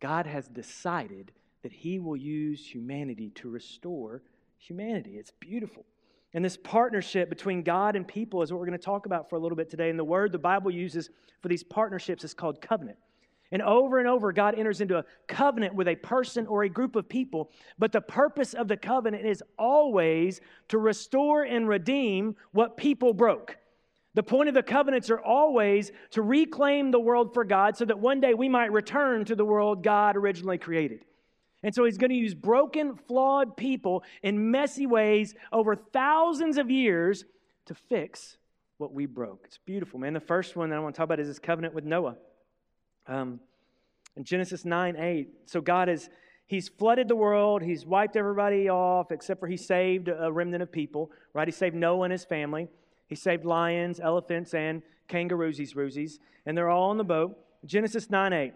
God 0.00 0.26
has 0.26 0.48
decided 0.48 1.32
that 1.62 1.72
He 1.72 1.98
will 1.98 2.16
use 2.16 2.66
humanity 2.66 3.30
to 3.36 3.50
restore 3.50 4.22
humanity. 4.58 5.16
It's 5.16 5.32
beautiful. 5.40 5.84
And 6.32 6.44
this 6.44 6.56
partnership 6.56 7.28
between 7.28 7.62
God 7.62 7.96
and 7.96 8.06
people 8.06 8.42
is 8.42 8.52
what 8.52 8.60
we're 8.60 8.66
going 8.66 8.78
to 8.78 8.84
talk 8.84 9.06
about 9.06 9.28
for 9.28 9.36
a 9.36 9.38
little 9.38 9.56
bit 9.56 9.68
today. 9.68 9.90
And 9.90 9.98
the 9.98 10.04
word 10.04 10.32
the 10.32 10.38
Bible 10.38 10.70
uses 10.70 11.10
for 11.42 11.48
these 11.48 11.64
partnerships 11.64 12.22
is 12.24 12.34
called 12.34 12.60
covenant. 12.60 12.98
And 13.52 13.62
over 13.62 13.98
and 13.98 14.06
over, 14.06 14.32
God 14.32 14.56
enters 14.56 14.80
into 14.80 14.98
a 14.98 15.04
covenant 15.26 15.74
with 15.74 15.88
a 15.88 15.96
person 15.96 16.46
or 16.46 16.62
a 16.62 16.68
group 16.68 16.94
of 16.94 17.08
people. 17.08 17.50
But 17.80 17.90
the 17.90 18.00
purpose 18.00 18.54
of 18.54 18.68
the 18.68 18.76
covenant 18.76 19.26
is 19.26 19.42
always 19.58 20.40
to 20.68 20.78
restore 20.78 21.42
and 21.42 21.66
redeem 21.66 22.36
what 22.52 22.76
people 22.76 23.12
broke. 23.12 23.56
The 24.14 24.22
point 24.22 24.48
of 24.48 24.54
the 24.54 24.62
covenants 24.62 25.08
are 25.10 25.20
always 25.20 25.92
to 26.10 26.22
reclaim 26.22 26.90
the 26.90 26.98
world 26.98 27.32
for 27.32 27.44
God 27.44 27.76
so 27.76 27.84
that 27.84 27.98
one 27.98 28.20
day 28.20 28.34
we 28.34 28.48
might 28.48 28.72
return 28.72 29.24
to 29.26 29.36
the 29.36 29.44
world 29.44 29.84
God 29.84 30.16
originally 30.16 30.58
created. 30.58 31.04
And 31.62 31.74
so 31.74 31.84
he's 31.84 31.98
going 31.98 32.10
to 32.10 32.16
use 32.16 32.34
broken, 32.34 32.96
flawed 32.96 33.56
people 33.56 34.02
in 34.22 34.50
messy 34.50 34.86
ways 34.86 35.34
over 35.52 35.76
thousands 35.76 36.58
of 36.58 36.70
years 36.70 37.24
to 37.66 37.74
fix 37.74 38.38
what 38.78 38.92
we 38.92 39.06
broke. 39.06 39.42
It's 39.44 39.58
beautiful, 39.58 40.00
man. 40.00 40.14
The 40.14 40.20
first 40.20 40.56
one 40.56 40.70
that 40.70 40.76
I 40.76 40.78
want 40.80 40.94
to 40.94 40.98
talk 40.98 41.04
about 41.04 41.20
is 41.20 41.28
his 41.28 41.38
covenant 41.38 41.74
with 41.74 41.84
Noah. 41.84 42.16
Um, 43.06 43.40
in 44.16 44.24
Genesis 44.24 44.64
9 44.64 44.96
8. 44.96 45.28
So 45.46 45.60
God 45.60 45.88
has 45.88 46.08
He's 46.50 46.68
flooded 46.68 47.06
the 47.06 47.14
world. 47.14 47.62
He's 47.62 47.86
wiped 47.86 48.16
everybody 48.16 48.68
off 48.68 49.12
except 49.12 49.38
for 49.38 49.46
he 49.46 49.56
saved 49.56 50.08
a 50.08 50.32
remnant 50.32 50.64
of 50.64 50.72
people, 50.72 51.12
right? 51.32 51.46
He 51.46 51.52
saved 51.52 51.76
Noah 51.76 52.02
and 52.02 52.10
his 52.10 52.24
family. 52.24 52.66
He 53.10 53.16
saved 53.16 53.44
lions, 53.44 54.00
elephants, 54.00 54.54
and 54.54 54.82
kangaroosies, 55.08 55.74
roosies, 55.74 56.18
and 56.46 56.56
they're 56.56 56.70
all 56.70 56.90
on 56.90 56.96
the 56.96 57.04
boat. 57.04 57.36
Genesis 57.66 58.08
9 58.08 58.32
8. 58.32 58.52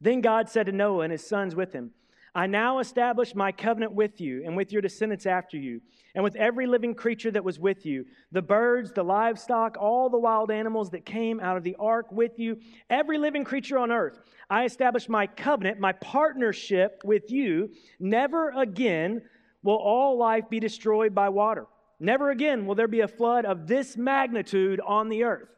Then 0.00 0.20
God 0.20 0.50
said 0.50 0.66
to 0.66 0.72
Noah 0.72 1.04
and 1.04 1.12
his 1.12 1.24
sons 1.24 1.54
with 1.54 1.72
him, 1.72 1.92
I 2.34 2.46
now 2.46 2.80
establish 2.80 3.34
my 3.34 3.52
covenant 3.52 3.92
with 3.92 4.20
you 4.20 4.42
and 4.44 4.56
with 4.56 4.72
your 4.72 4.82
descendants 4.82 5.26
after 5.26 5.56
you, 5.56 5.80
and 6.14 6.24
with 6.24 6.34
every 6.36 6.66
living 6.66 6.94
creature 6.94 7.30
that 7.30 7.44
was 7.44 7.58
with 7.60 7.86
you 7.86 8.06
the 8.32 8.42
birds, 8.42 8.92
the 8.92 9.04
livestock, 9.04 9.76
all 9.78 10.10
the 10.10 10.18
wild 10.18 10.50
animals 10.50 10.90
that 10.90 11.06
came 11.06 11.38
out 11.38 11.56
of 11.56 11.62
the 11.62 11.76
ark 11.78 12.10
with 12.10 12.38
you, 12.38 12.58
every 12.90 13.16
living 13.16 13.44
creature 13.44 13.78
on 13.78 13.92
earth. 13.92 14.18
I 14.50 14.64
establish 14.64 15.08
my 15.08 15.28
covenant, 15.28 15.78
my 15.78 15.92
partnership 15.92 17.02
with 17.04 17.30
you. 17.30 17.70
Never 18.00 18.50
again 18.50 19.22
will 19.62 19.76
all 19.76 20.18
life 20.18 20.50
be 20.50 20.58
destroyed 20.58 21.14
by 21.14 21.28
water. 21.28 21.66
Never 22.02 22.32
again 22.32 22.66
will 22.66 22.74
there 22.74 22.88
be 22.88 23.02
a 23.02 23.06
flood 23.06 23.44
of 23.44 23.68
this 23.68 23.96
magnitude 23.96 24.80
on 24.84 25.08
the 25.08 25.22
earth. 25.22 25.48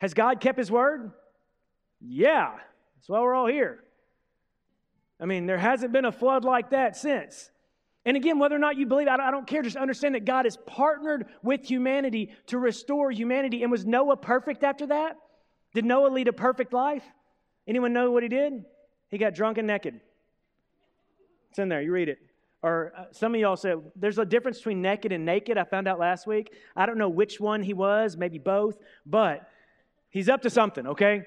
Has 0.00 0.14
God 0.14 0.38
kept 0.38 0.56
his 0.56 0.70
word? 0.70 1.10
Yeah. 2.00 2.52
That's 2.94 3.08
why 3.08 3.20
we're 3.20 3.34
all 3.34 3.48
here. 3.48 3.82
I 5.20 5.26
mean, 5.26 5.46
there 5.46 5.58
hasn't 5.58 5.92
been 5.92 6.04
a 6.04 6.12
flood 6.12 6.44
like 6.44 6.70
that 6.70 6.96
since. 6.96 7.50
And 8.04 8.16
again, 8.16 8.38
whether 8.38 8.54
or 8.54 8.60
not 8.60 8.76
you 8.76 8.86
believe, 8.86 9.08
I 9.08 9.32
don't 9.32 9.46
care. 9.46 9.60
Just 9.60 9.76
understand 9.76 10.14
that 10.14 10.24
God 10.24 10.44
has 10.44 10.56
partnered 10.66 11.26
with 11.42 11.64
humanity 11.64 12.30
to 12.46 12.58
restore 12.58 13.10
humanity. 13.10 13.64
And 13.64 13.72
was 13.72 13.84
Noah 13.84 14.16
perfect 14.16 14.62
after 14.62 14.86
that? 14.86 15.16
Did 15.74 15.84
Noah 15.84 16.10
lead 16.10 16.28
a 16.28 16.32
perfect 16.32 16.72
life? 16.72 17.04
Anyone 17.66 17.92
know 17.92 18.12
what 18.12 18.22
he 18.22 18.28
did? 18.28 18.64
He 19.08 19.18
got 19.18 19.34
drunk 19.34 19.58
and 19.58 19.66
naked. 19.66 20.00
It's 21.50 21.58
in 21.58 21.68
there. 21.68 21.82
You 21.82 21.90
read 21.90 22.08
it. 22.08 22.18
Or 22.62 22.92
uh, 22.96 23.04
some 23.10 23.34
of 23.34 23.40
y'all 23.40 23.56
said 23.56 23.78
there's 23.96 24.18
a 24.18 24.24
difference 24.24 24.58
between 24.58 24.82
naked 24.82 25.12
and 25.12 25.24
naked. 25.24 25.58
I 25.58 25.64
found 25.64 25.88
out 25.88 25.98
last 25.98 26.26
week. 26.26 26.52
I 26.76 26.86
don't 26.86 26.98
know 26.98 27.08
which 27.08 27.40
one 27.40 27.62
he 27.62 27.74
was, 27.74 28.16
maybe 28.16 28.38
both, 28.38 28.78
but 29.04 29.48
he's 30.10 30.28
up 30.28 30.42
to 30.42 30.50
something, 30.50 30.86
okay? 30.86 31.24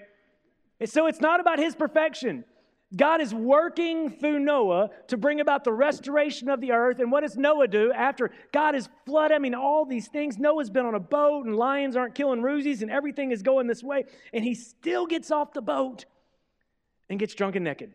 And 0.79 0.89
so 0.89 1.07
it's 1.07 1.19
not 1.19 1.39
about 1.39 1.59
his 1.59 1.75
perfection. 1.75 2.45
God 2.95 3.19
is 3.19 3.33
working 3.33 4.11
through 4.11 4.39
Noah 4.39 4.89
to 5.07 5.17
bring 5.17 5.41
about 5.41 5.63
the 5.63 5.73
restoration 5.73 6.49
of 6.49 6.61
the 6.61 6.71
earth. 6.71 6.99
And 6.99 7.11
what 7.11 7.21
does 7.21 7.35
Noah 7.35 7.67
do 7.67 7.91
after 7.91 8.31
God 8.51 8.73
has 8.75 8.87
flooded? 9.05 9.35
I 9.35 9.39
mean, 9.39 9.55
all 9.55 9.85
these 9.85 10.07
things. 10.07 10.37
Noah's 10.37 10.69
been 10.69 10.85
on 10.85 10.95
a 10.95 10.99
boat, 10.99 11.45
and 11.45 11.55
lions 11.55 11.95
aren't 11.95 12.15
killing 12.15 12.41
roosies, 12.41 12.81
and 12.81 12.91
everything 12.91 13.31
is 13.31 13.41
going 13.41 13.67
this 13.67 13.83
way. 13.83 14.05
And 14.31 14.43
he 14.43 14.53
still 14.53 15.07
gets 15.07 15.31
off 15.31 15.51
the 15.51 15.61
boat 15.61 16.05
and 17.09 17.19
gets 17.19 17.33
drunk 17.33 17.55
and 17.55 17.65
naked. 17.65 17.93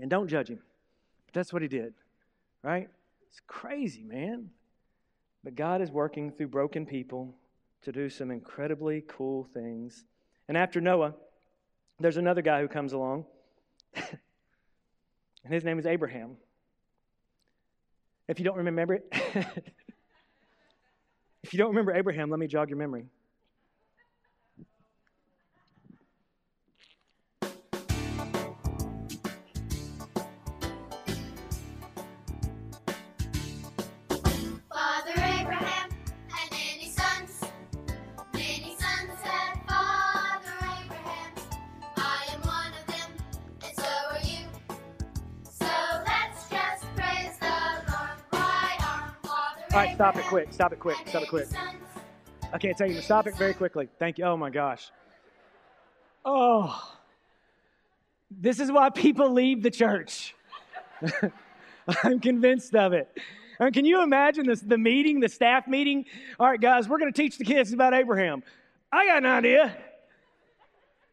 And 0.00 0.10
don't 0.10 0.28
judge 0.28 0.48
him. 0.48 0.60
But 1.26 1.34
that's 1.34 1.52
what 1.52 1.62
he 1.62 1.68
did, 1.68 1.94
right? 2.62 2.88
It's 3.28 3.40
crazy, 3.46 4.02
man. 4.02 4.50
But 5.44 5.54
God 5.54 5.80
is 5.80 5.90
working 5.90 6.30
through 6.30 6.48
broken 6.48 6.86
people 6.86 7.34
to 7.82 7.92
do 7.92 8.08
some 8.08 8.30
incredibly 8.30 9.04
cool 9.06 9.48
things. 9.54 10.04
And 10.48 10.56
after 10.56 10.80
Noah, 10.80 11.14
there's 12.00 12.16
another 12.16 12.42
guy 12.42 12.60
who 12.60 12.68
comes 12.68 12.92
along 12.92 13.24
and 15.44 15.54
his 15.54 15.64
name 15.64 15.78
is 15.78 15.86
Abraham. 15.86 16.36
If 18.28 18.38
you 18.38 18.44
don't 18.44 18.58
remember 18.58 18.94
it, 18.94 19.06
if 21.42 21.52
you 21.54 21.58
don't 21.58 21.68
remember 21.70 21.92
Abraham, 21.92 22.30
let 22.30 22.38
me 22.38 22.46
jog 22.46 22.68
your 22.68 22.78
memory. 22.78 23.06
All 49.70 49.80
right, 49.80 49.94
stop 49.94 50.16
it 50.16 50.24
quick. 50.24 50.52
Stop 50.52 50.72
it 50.72 50.80
quick. 50.80 50.96
Stop 51.06 51.22
it 51.22 51.28
quick. 51.28 51.48
I 52.52 52.58
can't 52.58 52.76
tell 52.76 52.88
you 52.88 52.94
to 52.94 53.02
stop 53.02 53.26
it 53.26 53.36
very 53.36 53.52
quickly. 53.52 53.88
Thank 53.98 54.16
you. 54.16 54.24
Oh 54.24 54.36
my 54.36 54.48
gosh. 54.48 54.90
Oh, 56.24 56.96
this 58.30 58.60
is 58.60 58.72
why 58.72 58.88
people 58.90 59.30
leave 59.30 59.62
the 59.62 59.70
church. 59.70 60.34
I'm 62.04 62.18
convinced 62.20 62.74
of 62.74 62.94
it. 62.94 63.08
I 63.60 63.64
mean, 63.64 63.72
can 63.72 63.84
you 63.84 64.02
imagine 64.02 64.46
this, 64.46 64.60
the 64.60 64.78
meeting, 64.78 65.20
the 65.20 65.28
staff 65.28 65.66
meeting? 65.66 66.06
All 66.40 66.48
right, 66.48 66.60
guys, 66.60 66.88
we're 66.88 66.98
going 66.98 67.12
to 67.12 67.22
teach 67.22 67.36
the 67.36 67.44
kids 67.44 67.72
about 67.72 67.92
Abraham. 67.92 68.42
I 68.90 69.06
got 69.06 69.18
an 69.18 69.26
idea. 69.26 69.76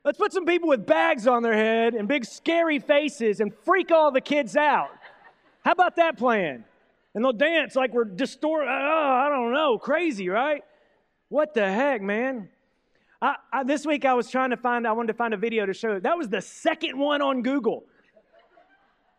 Let's 0.06 0.18
put 0.18 0.32
some 0.32 0.46
people 0.46 0.70
with 0.70 0.86
bags 0.86 1.28
on 1.28 1.44
their 1.44 1.56
head 1.56 1.94
and 1.94 2.08
big 2.08 2.24
scary 2.24 2.80
faces 2.80 3.42
and 3.42 3.54
freak 3.66 3.92
all 3.92 4.12
the 4.12 4.22
kids 4.22 4.56
out. 4.56 4.92
How 5.64 5.72
about 5.72 5.96
that 5.98 6.18
plan? 6.18 6.64
And 7.16 7.24
they'll 7.24 7.34
dance 7.34 7.76
like 7.76 7.94
we're 7.94 8.04
distorted. 8.04 8.68
Oh, 8.70 9.26
I 9.26 9.30
don't 9.30 9.54
know, 9.54 9.80
crazy, 9.80 10.30
right? 10.30 10.64
What 11.30 11.54
the 11.54 11.66
heck, 11.66 12.02
man? 12.02 12.50
I, 13.22 13.38
I, 13.52 13.64
this 13.64 13.86
week 13.86 14.06
I 14.06 14.14
was 14.14 14.30
trying 14.30 14.52
to 14.52 14.58
find, 14.58 14.86
I 14.86 14.92
wanted 14.92 15.08
to 15.08 15.18
find 15.18 15.34
a 15.34 15.38
video 15.38 15.66
to 15.66 15.74
show. 15.74 16.00
That 16.00 16.18
was 16.18 16.30
the 16.30 16.42
second 16.42 17.00
one 17.00 17.22
on 17.22 17.42
Google. 17.42 17.86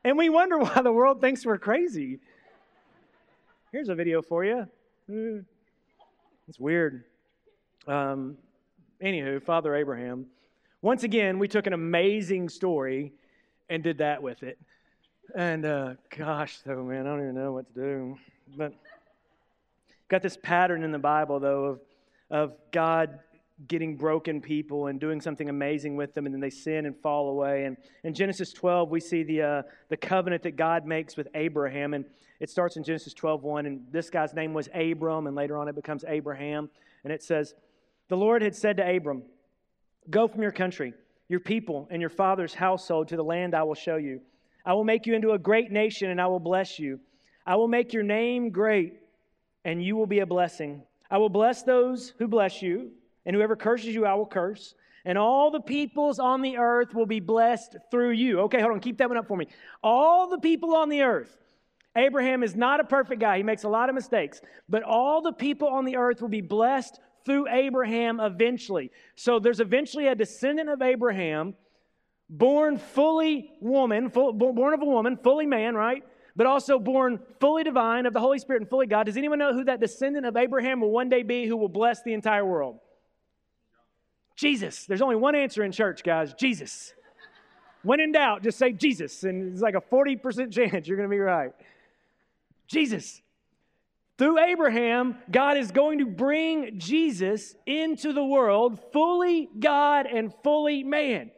And 0.04 0.16
we 0.16 0.28
wonder 0.28 0.58
why 0.58 0.82
the 0.82 0.92
world 0.92 1.20
thinks 1.20 1.44
we're 1.44 1.58
crazy. 1.58 2.20
Here's 3.72 3.88
a 3.88 3.94
video 3.94 4.22
for 4.22 4.44
you. 4.44 4.68
Hmm. 5.08 5.38
It's 6.48 6.60
weird. 6.60 7.04
Um, 7.88 8.36
anywho, 9.02 9.42
Father 9.42 9.74
Abraham. 9.74 10.26
Once 10.82 11.02
again, 11.02 11.38
we 11.38 11.48
took 11.48 11.66
an 11.66 11.72
amazing 11.72 12.50
story 12.50 13.12
and 13.68 13.82
did 13.82 13.98
that 13.98 14.22
with 14.22 14.42
it. 14.42 14.58
And 15.34 15.64
uh, 15.64 15.94
gosh, 16.16 16.58
though, 16.64 16.82
man, 16.84 17.06
I 17.06 17.10
don't 17.10 17.22
even 17.22 17.34
know 17.34 17.52
what 17.52 17.72
to 17.74 17.80
do. 17.80 18.18
But 18.56 18.72
got 20.08 20.22
this 20.22 20.36
pattern 20.36 20.84
in 20.84 20.92
the 20.92 20.98
Bible, 20.98 21.40
though, 21.40 21.64
of, 21.64 21.80
of 22.30 22.52
God 22.70 23.18
getting 23.68 23.96
broken 23.96 24.40
people 24.40 24.86
and 24.86 25.00
doing 25.00 25.20
something 25.20 25.48
amazing 25.48 25.96
with 25.96 26.14
them, 26.14 26.26
and 26.26 26.34
then 26.34 26.40
they 26.40 26.50
sin 26.50 26.86
and 26.86 26.94
fall 27.00 27.30
away. 27.30 27.64
And 27.64 27.76
in 28.04 28.12
Genesis 28.12 28.52
12, 28.52 28.90
we 28.90 29.00
see 29.00 29.22
the, 29.22 29.42
uh, 29.42 29.62
the 29.88 29.96
covenant 29.96 30.42
that 30.42 30.56
God 30.56 30.86
makes 30.86 31.16
with 31.16 31.28
Abraham. 31.34 31.94
And 31.94 32.04
it 32.38 32.50
starts 32.50 32.76
in 32.76 32.84
Genesis 32.84 33.14
12 33.14 33.42
1. 33.42 33.66
And 33.66 33.86
this 33.90 34.10
guy's 34.10 34.34
name 34.34 34.52
was 34.52 34.68
Abram, 34.74 35.26
and 35.26 35.34
later 35.34 35.56
on 35.56 35.68
it 35.68 35.74
becomes 35.74 36.04
Abraham. 36.06 36.68
And 37.04 37.12
it 37.12 37.22
says, 37.22 37.54
The 38.08 38.16
Lord 38.16 38.42
had 38.42 38.54
said 38.54 38.76
to 38.76 38.96
Abram, 38.96 39.22
Go 40.10 40.28
from 40.28 40.42
your 40.42 40.52
country, 40.52 40.92
your 41.28 41.40
people, 41.40 41.88
and 41.90 42.00
your 42.00 42.10
father's 42.10 42.54
household 42.54 43.08
to 43.08 43.16
the 43.16 43.24
land 43.24 43.54
I 43.54 43.62
will 43.62 43.74
show 43.74 43.96
you. 43.96 44.20
I 44.66 44.74
will 44.74 44.84
make 44.84 45.06
you 45.06 45.14
into 45.14 45.30
a 45.32 45.38
great 45.38 45.70
nation 45.70 46.10
and 46.10 46.20
I 46.20 46.26
will 46.26 46.40
bless 46.40 46.78
you. 46.78 47.00
I 47.46 47.56
will 47.56 47.68
make 47.68 47.94
your 47.94 48.02
name 48.02 48.50
great 48.50 48.94
and 49.64 49.82
you 49.82 49.96
will 49.96 50.06
be 50.06 50.18
a 50.20 50.26
blessing. 50.26 50.82
I 51.10 51.18
will 51.18 51.28
bless 51.28 51.62
those 51.62 52.14
who 52.18 52.28
bless 52.28 52.62
you, 52.62 52.90
and 53.24 53.34
whoever 53.34 53.56
curses 53.56 53.94
you, 53.94 54.06
I 54.06 54.14
will 54.14 54.26
curse. 54.26 54.74
And 55.04 55.18
all 55.18 55.50
the 55.50 55.60
peoples 55.60 56.18
on 56.18 56.40
the 56.40 56.56
earth 56.56 56.94
will 56.94 57.06
be 57.06 57.20
blessed 57.20 57.76
through 57.90 58.10
you. 58.10 58.40
Okay, 58.42 58.60
hold 58.60 58.72
on, 58.72 58.80
keep 58.80 58.98
that 58.98 59.08
one 59.08 59.18
up 59.18 59.26
for 59.26 59.36
me. 59.36 59.48
All 59.82 60.28
the 60.28 60.38
people 60.38 60.74
on 60.74 60.88
the 60.88 61.02
earth. 61.02 61.36
Abraham 61.96 62.42
is 62.42 62.54
not 62.54 62.78
a 62.78 62.84
perfect 62.84 63.20
guy, 63.20 63.38
he 63.38 63.42
makes 63.42 63.64
a 63.64 63.68
lot 63.68 63.88
of 63.88 63.94
mistakes, 63.94 64.40
but 64.68 64.82
all 64.82 65.22
the 65.22 65.32
people 65.32 65.66
on 65.68 65.84
the 65.84 65.96
earth 65.96 66.20
will 66.20 66.28
be 66.28 66.42
blessed 66.42 67.00
through 67.24 67.48
Abraham 67.48 68.20
eventually. 68.20 68.90
So 69.14 69.38
there's 69.38 69.60
eventually 69.60 70.06
a 70.08 70.14
descendant 70.14 70.68
of 70.68 70.82
Abraham 70.82 71.54
born 72.28 72.78
fully 72.78 73.52
woman, 73.60 74.10
full, 74.10 74.32
born 74.32 74.74
of 74.74 74.82
a 74.82 74.84
woman, 74.84 75.16
fully 75.16 75.46
man, 75.46 75.74
right? 75.74 76.02
But 76.34 76.46
also 76.46 76.78
born 76.78 77.20
fully 77.40 77.64
divine 77.64 78.06
of 78.06 78.12
the 78.12 78.20
Holy 78.20 78.38
Spirit 78.38 78.62
and 78.62 78.68
fully 78.68 78.86
God. 78.86 79.06
Does 79.06 79.16
anyone 79.16 79.38
know 79.38 79.54
who 79.54 79.64
that 79.64 79.80
descendant 79.80 80.26
of 80.26 80.36
Abraham 80.36 80.80
will 80.80 80.90
one 80.90 81.08
day 81.08 81.22
be 81.22 81.46
who 81.46 81.56
will 81.56 81.68
bless 81.68 82.02
the 82.02 82.12
entire 82.12 82.44
world? 82.44 82.78
Jesus. 84.36 84.84
There's 84.84 85.02
only 85.02 85.16
one 85.16 85.34
answer 85.34 85.62
in 85.62 85.72
church, 85.72 86.02
guys 86.04 86.34
Jesus. 86.34 86.92
When 87.82 88.00
in 88.00 88.12
doubt, 88.12 88.42
just 88.42 88.58
say 88.58 88.72
Jesus, 88.72 89.22
and 89.22 89.52
it's 89.52 89.62
like 89.62 89.76
a 89.76 89.80
40% 89.80 90.52
chance 90.52 90.88
you're 90.88 90.96
going 90.96 91.08
to 91.08 91.14
be 91.14 91.20
right. 91.20 91.52
Jesus. 92.66 93.22
Through 94.18 94.38
Abraham, 94.40 95.16
God 95.30 95.56
is 95.56 95.70
going 95.70 95.98
to 95.98 96.06
bring 96.06 96.78
Jesus 96.78 97.54
into 97.66 98.12
the 98.12 98.24
world, 98.24 98.80
fully 98.92 99.48
God 99.58 100.06
and 100.06 100.32
fully 100.42 100.82
man. 100.82 101.30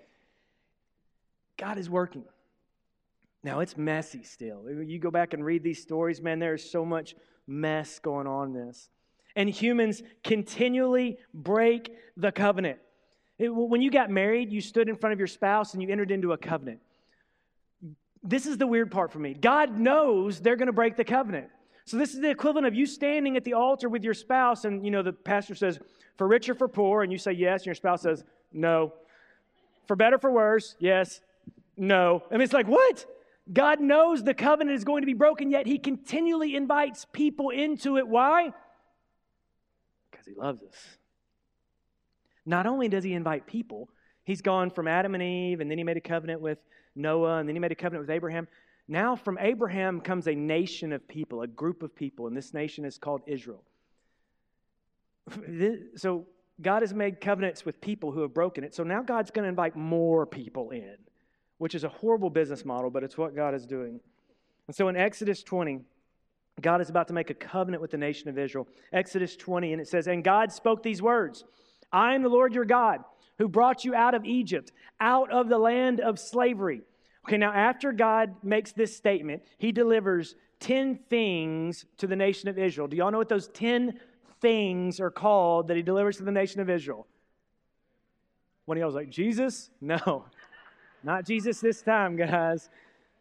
God 1.59 1.77
is 1.77 1.91
working. 1.91 2.25
Now, 3.45 3.61
it's 3.61 3.77
messy 3.77 4.23
still. 4.23 4.65
You 4.71 4.99
go 4.99 5.11
back 5.11 5.35
and 5.35 5.45
read 5.45 5.63
these 5.63 5.83
stories, 5.83 6.21
man, 6.21 6.39
there 6.39 6.55
is 6.55 6.71
so 6.71 6.85
much 6.85 7.15
mess 7.47 7.99
going 7.99 8.27
on 8.27 8.49
in 8.49 8.67
this. 8.67 8.89
And 9.37 9.49
humans 9.49 10.03
continually 10.25 11.19
break 11.33 11.93
the 12.17 12.33
covenant. 12.33 12.79
It, 13.39 13.49
when 13.51 13.83
you 13.83 13.91
got 13.91 14.11
married, 14.11 14.53
you 14.53 14.61
stood 14.61 14.89
in 14.89 14.97
front 14.97 15.13
of 15.13 15.19
your 15.19 15.29
spouse 15.29 15.75
and 15.75 15.83
you 15.83 15.89
entered 15.89 16.11
into 16.11 16.33
a 16.33 16.37
covenant. 16.37 16.81
This 18.23 18.47
is 18.47 18.59
the 18.59 18.67
weird 18.67 18.91
part 18.91 19.13
for 19.13 19.21
me. 19.21 19.35
God 19.35 19.79
knows 19.79 20.41
they're 20.41 20.57
going 20.57 20.67
to 20.67 20.73
break 20.73 20.97
the 20.97 21.05
covenant. 21.05 21.49
So 21.85 21.97
this 21.97 22.13
is 22.13 22.21
the 22.21 22.31
equivalent 22.31 22.67
of 22.67 22.75
you 22.75 22.85
standing 22.85 23.37
at 23.37 23.45
the 23.45 23.55
altar 23.55 23.89
with 23.89 24.05
your 24.05 24.13
spouse, 24.13 24.65
and 24.65 24.85
you 24.85 24.91
know 24.91 25.03
the 25.03 25.13
pastor 25.13 25.55
says, 25.55 25.79
"For 26.19 26.27
rich 26.27 26.49
or 26.49 26.55
for 26.55 26.69
poor," 26.69 27.03
and 27.03 27.11
you 27.11 27.17
say 27.17 27.33
yes, 27.33 27.61
and 27.63 27.67
your 27.67 27.75
spouse 27.77 28.03
says 28.03 28.25
no. 28.53 28.93
For 29.87 29.97
better, 29.97 30.19
for 30.19 30.31
worse, 30.31 30.75
yes, 30.79 31.23
no. 31.79 32.23
I 32.31 32.35
mean, 32.35 32.43
it's 32.43 32.53
like 32.53 32.69
what? 32.69 33.07
God 33.53 33.81
knows 33.81 34.23
the 34.23 34.35
covenant 34.35 34.77
is 34.77 34.85
going 34.85 35.03
to 35.03 35.07
be 35.07 35.15
broken, 35.15 35.51
yet 35.51 35.67
He 35.67 35.79
continually 35.79 36.55
invites 36.55 37.07
people 37.13 37.51
into 37.51 37.97
it. 37.97 38.07
Why? 38.07 38.53
Because 40.11 40.27
He 40.27 40.35
loves 40.35 40.63
us. 40.63 40.77
Not 42.45 42.67
only 42.67 42.89
does 42.89 43.05
He 43.05 43.15
invite 43.15 43.47
people, 43.47 43.89
He's 44.25 44.43
gone 44.43 44.71
from 44.71 44.87
Adam 44.87 45.15
and 45.15 45.23
Eve, 45.23 45.61
and 45.61 45.71
then 45.71 45.79
He 45.79 45.85
made 45.85 45.97
a 45.97 46.03
covenant 46.03 46.41
with 46.41 46.59
Noah, 46.95 47.39
and 47.39 47.49
then 47.49 47.57
He 47.57 47.61
made 47.61 47.73
a 47.73 47.77
covenant 47.77 48.07
with 48.07 48.15
Abraham. 48.15 48.49
Now, 48.87 49.17
from 49.17 49.39
Abraham 49.41 50.01
comes 50.01 50.27
a 50.27 50.35
nation 50.35 50.93
of 50.93 51.07
people, 51.09 51.43
a 51.43 51.47
group 51.47 51.83
of 51.83 51.95
people, 51.95 52.27
and 52.27 52.37
this 52.37 52.53
nation 52.53 52.85
is 52.85 52.99
called 52.99 53.23
Israel. 53.27 53.63
So, 55.97 56.27
God 56.61 56.83
has 56.83 56.93
made 56.93 57.21
covenants 57.21 57.65
with 57.65 57.81
people 57.81 58.11
who 58.11 58.23
have 58.23 58.35
broken 58.35 58.65
it. 58.65 58.75
So 58.75 58.83
now 58.83 59.01
God's 59.03 59.31
going 59.31 59.45
to 59.45 59.49
invite 59.49 59.77
more 59.77 60.27
people 60.27 60.71
in 60.71 60.97
which 61.59 61.75
is 61.75 61.85
a 61.85 61.89
horrible 61.89 62.31
business 62.31 62.65
model, 62.65 62.91
but 62.91 63.05
it's 63.05 63.19
what 63.19 63.37
God 63.37 63.55
is 63.55 63.67
doing. 63.67 64.01
And 64.67 64.77
so 64.77 64.89
in 64.89 64.97
Exodus 64.97 65.43
20, 65.43 65.81
God 66.61 66.81
is 66.81 66.91
about 66.91 67.09
to 67.09 67.15
make 67.15 67.31
a 67.31 67.35
covenant 67.35 67.81
with 67.81 67.91
the 67.91 67.99
nation 67.99 68.29
of 68.29 68.39
Israel. 68.39 68.67
Exodus 68.93 69.37
20, 69.37 69.73
and 69.73 69.81
it 69.81 69.89
says, 69.89 70.07
And 70.07 70.25
God 70.25 70.53
spoke 70.53 70.83
these 70.83 71.03
words 71.03 71.45
I 71.93 72.15
am 72.15 72.23
the 72.23 72.29
Lord 72.29 72.55
your 72.55 72.65
God, 72.65 73.01
who 73.39 73.49
brought 73.49 73.85
you 73.85 73.95
out 73.95 74.15
of 74.15 74.25
Egypt, 74.25 74.73
out 75.01 75.31
of 75.31 75.49
the 75.49 75.59
land 75.59 76.01
of 76.01 76.19
slavery. 76.19 76.83
Okay, 77.27 77.37
now 77.37 77.53
after 77.53 77.93
God 77.93 78.35
makes 78.43 78.73
this 78.73 78.97
statement, 78.97 79.43
he 79.59 79.73
delivers 79.73 80.35
10 80.61 81.01
things 81.09 81.85
to 81.99 82.07
the 82.07 82.17
nation 82.17 82.49
of 82.49 82.59
Israel. 82.59 82.89
Do 82.89 82.97
y'all 82.97 83.11
know 83.11 83.19
what 83.19 83.29
those 83.29 83.49
10 83.49 83.99
things 84.41 85.01
are 85.01 85.11
called 85.11 85.69
that 85.69 85.77
he 85.77 85.83
delivers 85.83 86.17
to 86.19 86.25
the 86.25 86.33
nation 86.33 86.61
of 86.61 86.71
Israel? 86.71 87.07
One 88.65 88.77
of 88.77 88.81
y'all 88.81 88.89
was 88.89 88.95
like, 88.95 89.11
Jesus? 89.11 89.71
No. 89.81 90.27
Not 91.03 91.25
Jesus 91.25 91.61
this 91.61 91.83
time, 91.83 92.17
guys, 92.17 92.71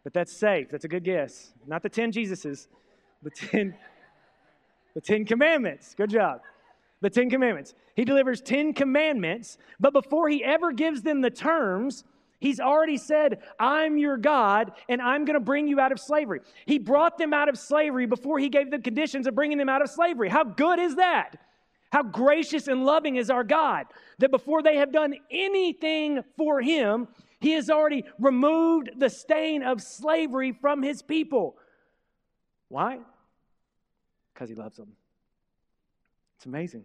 but 0.04 0.12
that's 0.12 0.32
safe. 0.32 0.68
That's 0.70 0.84
a 0.84 0.88
good 0.88 1.04
guess. 1.04 1.52
Not 1.66 1.82
the 1.82 1.88
10 1.88 2.12
Jesuses, 2.12 2.68
the 3.22 3.30
10, 3.30 3.74
the 4.94 5.00
10 5.00 5.24
commandments. 5.24 5.94
Good 5.94 6.10
job. 6.10 6.40
The 7.00 7.10
10 7.10 7.30
commandments. 7.30 7.74
He 7.94 8.04
delivers 8.04 8.40
10 8.40 8.72
commandments, 8.72 9.58
but 9.78 9.92
before 9.92 10.28
he 10.28 10.42
ever 10.42 10.72
gives 10.72 11.02
them 11.02 11.20
the 11.20 11.30
terms, 11.30 12.04
He's 12.40 12.60
already 12.60 12.96
said, 12.96 13.40
I'm 13.58 13.98
your 13.98 14.16
God, 14.16 14.72
and 14.88 15.02
I'm 15.02 15.24
going 15.24 15.34
to 15.34 15.40
bring 15.40 15.66
you 15.66 15.80
out 15.80 15.90
of 15.90 15.98
slavery. 15.98 16.40
He 16.66 16.78
brought 16.78 17.18
them 17.18 17.34
out 17.34 17.48
of 17.48 17.58
slavery 17.58 18.06
before 18.06 18.38
he 18.38 18.48
gave 18.48 18.70
the 18.70 18.78
conditions 18.78 19.26
of 19.26 19.34
bringing 19.34 19.58
them 19.58 19.68
out 19.68 19.82
of 19.82 19.90
slavery. 19.90 20.28
How 20.28 20.44
good 20.44 20.78
is 20.78 20.96
that? 20.96 21.36
How 21.90 22.02
gracious 22.02 22.68
and 22.68 22.84
loving 22.84 23.16
is 23.16 23.30
our 23.30 23.42
God 23.42 23.86
that 24.18 24.30
before 24.30 24.62
they 24.62 24.76
have 24.76 24.92
done 24.92 25.14
anything 25.30 26.22
for 26.36 26.60
him, 26.60 27.08
he 27.40 27.52
has 27.52 27.70
already 27.70 28.04
removed 28.18 28.90
the 28.98 29.10
stain 29.10 29.62
of 29.62 29.80
slavery 29.82 30.52
from 30.52 30.82
his 30.82 31.02
people. 31.02 31.56
Why? 32.68 32.98
Because 34.34 34.48
he 34.48 34.54
loves 34.54 34.76
them. 34.76 34.92
It's 36.36 36.46
amazing. 36.46 36.84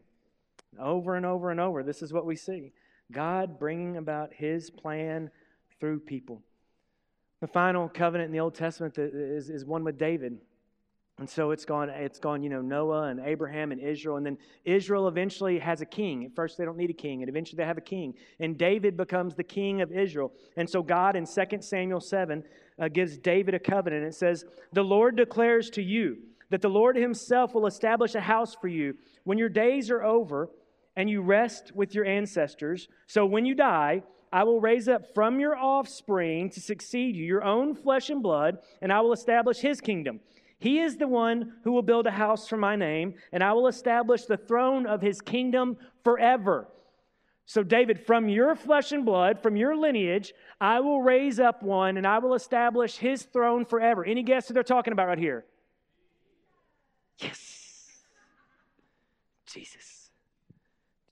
Over 0.80 1.16
and 1.16 1.26
over 1.26 1.52
and 1.52 1.60
over, 1.60 1.84
this 1.84 2.02
is 2.02 2.12
what 2.14 2.26
we 2.26 2.36
see 2.36 2.72
God 3.12 3.60
bringing 3.60 3.98
about 3.98 4.34
his 4.34 4.70
plan 4.70 5.30
through 5.80 6.00
people. 6.00 6.42
The 7.42 7.48
final 7.48 7.90
covenant 7.90 8.28
in 8.28 8.32
the 8.32 8.40
Old 8.40 8.56
Testament 8.56 8.98
is, 8.98 9.50
is 9.50 9.66
one 9.66 9.84
with 9.84 9.98
David. 9.98 10.38
And 11.24 11.30
so 11.30 11.52
it's 11.52 11.64
gone, 11.64 11.88
it's 11.88 12.20
gone, 12.20 12.44
you 12.44 12.50
know, 12.50 12.60
Noah 12.60 13.04
and 13.04 13.22
Abraham 13.22 13.72
and 13.72 13.80
Israel. 13.80 14.18
And 14.18 14.26
then 14.26 14.38
Israel 14.66 15.08
eventually 15.08 15.58
has 15.58 15.80
a 15.80 15.86
king. 15.86 16.26
At 16.26 16.36
first, 16.36 16.58
they 16.58 16.66
don't 16.66 16.76
need 16.76 16.90
a 16.90 16.94
king, 16.94 17.22
and 17.22 17.30
eventually 17.30 17.56
they 17.56 17.66
have 17.66 17.78
a 17.78 17.82
king. 17.82 18.14
And 18.42 18.58
David 18.58 18.98
becomes 18.98 19.34
the 19.34 19.44
king 19.46 19.80
of 19.80 19.90
Israel. 19.90 20.34
And 20.58 20.70
so 20.70 20.84
God 20.84 21.16
in 21.16 21.26
2 21.26 21.62
Samuel 21.62 22.02
7 22.02 22.44
uh, 22.78 22.90
gives 22.90 23.18
David 23.18 23.54
a 23.54 23.60
covenant. 23.60 24.04
It 24.04 24.16
says, 24.16 24.44
The 24.74 24.84
Lord 24.84 25.16
declares 25.16 25.70
to 25.70 25.82
you 25.82 26.18
that 26.50 26.62
the 26.62 26.68
Lord 26.68 26.98
himself 26.98 27.54
will 27.54 27.68
establish 27.68 28.16
a 28.16 28.20
house 28.20 28.54
for 28.60 28.68
you 28.68 28.96
when 29.24 29.38
your 29.38 29.48
days 29.48 29.90
are 29.90 30.04
over 30.04 30.50
and 30.98 31.10
you 31.10 31.22
rest 31.22 31.72
with 31.74 31.96
your 31.96 32.04
ancestors. 32.04 32.90
So 33.08 33.26
when 33.26 33.46
you 33.46 33.56
die, 33.56 34.04
I 34.34 34.44
will 34.44 34.60
raise 34.60 34.90
up 34.90 35.14
from 35.14 35.40
your 35.40 35.56
offspring 35.56 36.50
to 36.50 36.60
succeed 36.60 37.16
you, 37.16 37.24
your 37.24 37.46
own 37.46 37.76
flesh 37.76 38.10
and 38.10 38.22
blood, 38.22 38.58
and 38.82 38.92
I 38.92 39.00
will 39.00 39.14
establish 39.14 39.60
his 39.60 39.80
kingdom. 39.80 40.20
He 40.64 40.80
is 40.80 40.96
the 40.96 41.10
one 41.10 41.56
who 41.66 41.74
will 41.74 41.82
build 41.82 42.08
a 42.08 42.12
house 42.12 42.48
for 42.48 42.56
my 42.56 42.78
name, 42.78 43.16
and 43.34 43.44
I 43.44 43.52
will 43.52 43.68
establish 43.68 44.24
the 44.24 44.38
throne 44.38 44.86
of 44.86 45.02
his 45.02 45.20
kingdom 45.20 45.76
forever. 46.06 46.70
So, 47.46 47.64
David, 47.64 48.06
from 48.06 48.30
your 48.30 48.56
flesh 48.56 48.94
and 48.94 49.06
blood, 49.06 49.44
from 49.44 49.58
your 49.58 49.76
lineage, 49.76 50.34
I 50.62 50.80
will 50.80 51.02
raise 51.02 51.38
up 51.38 51.64
one 51.64 51.98
and 51.98 52.08
I 52.08 52.20
will 52.20 52.34
establish 52.34 52.96
his 52.96 53.24
throne 53.24 53.66
forever. 53.66 54.06
Any 54.06 54.24
guess 54.24 54.48
who 54.48 54.54
they're 54.54 54.64
talking 54.64 54.94
about 54.94 55.10
right 55.10 55.18
here? 55.18 55.44
Yes. 57.20 57.90
Jesus. 59.46 60.12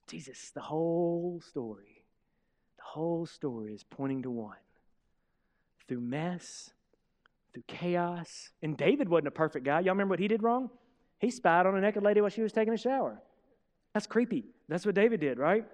Jesus. 0.06 0.50
The 0.54 0.62
whole 0.62 1.42
story, 1.46 2.06
the 2.78 2.84
whole 2.84 3.26
story 3.26 3.74
is 3.74 3.84
pointing 3.84 4.22
to 4.22 4.30
one. 4.30 4.56
Through 5.88 6.00
mess, 6.00 6.70
through 7.52 7.64
chaos. 7.66 8.50
And 8.62 8.76
David 8.76 9.08
wasn't 9.08 9.28
a 9.28 9.32
perfect 9.32 9.64
guy. 9.64 9.80
Y'all 9.80 9.92
remember 9.92 10.12
what 10.12 10.20
he 10.20 10.28
did 10.28 10.42
wrong? 10.42 10.70
He 11.18 11.30
spied 11.30 11.66
on 11.66 11.76
a 11.76 11.80
naked 11.80 12.02
lady 12.02 12.20
while 12.20 12.30
she 12.30 12.42
was 12.42 12.52
taking 12.52 12.74
a 12.74 12.78
shower. 12.78 13.20
That's 13.94 14.06
creepy. 14.06 14.44
That's 14.68 14.86
what 14.86 14.94
David 14.94 15.20
did, 15.20 15.38
right? 15.38 15.64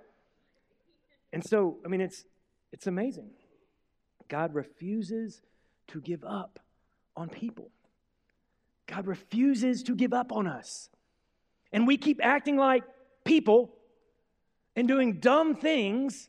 And 1.33 1.45
so, 1.45 1.79
I 1.85 1.89
mean, 1.89 2.01
it's, 2.01 2.25
it's 2.73 2.87
amazing. 2.87 3.31
God 4.29 4.55
refuses 4.55 5.41
to 5.89 6.01
give 6.01 6.25
up 6.25 6.59
on 7.17 7.29
people. 7.29 7.71
God 8.87 9.07
refuses 9.07 9.83
to 9.85 9.95
give 9.95 10.13
up 10.13 10.33
on 10.33 10.47
us. 10.47 10.89
And 11.73 11.87
we 11.87 11.97
keep 11.97 12.21
acting 12.23 12.57
like 12.57 12.85
people 13.25 13.75
and 14.75 14.89
doing 14.89 15.21
dumb 15.21 15.55
things 15.55 16.29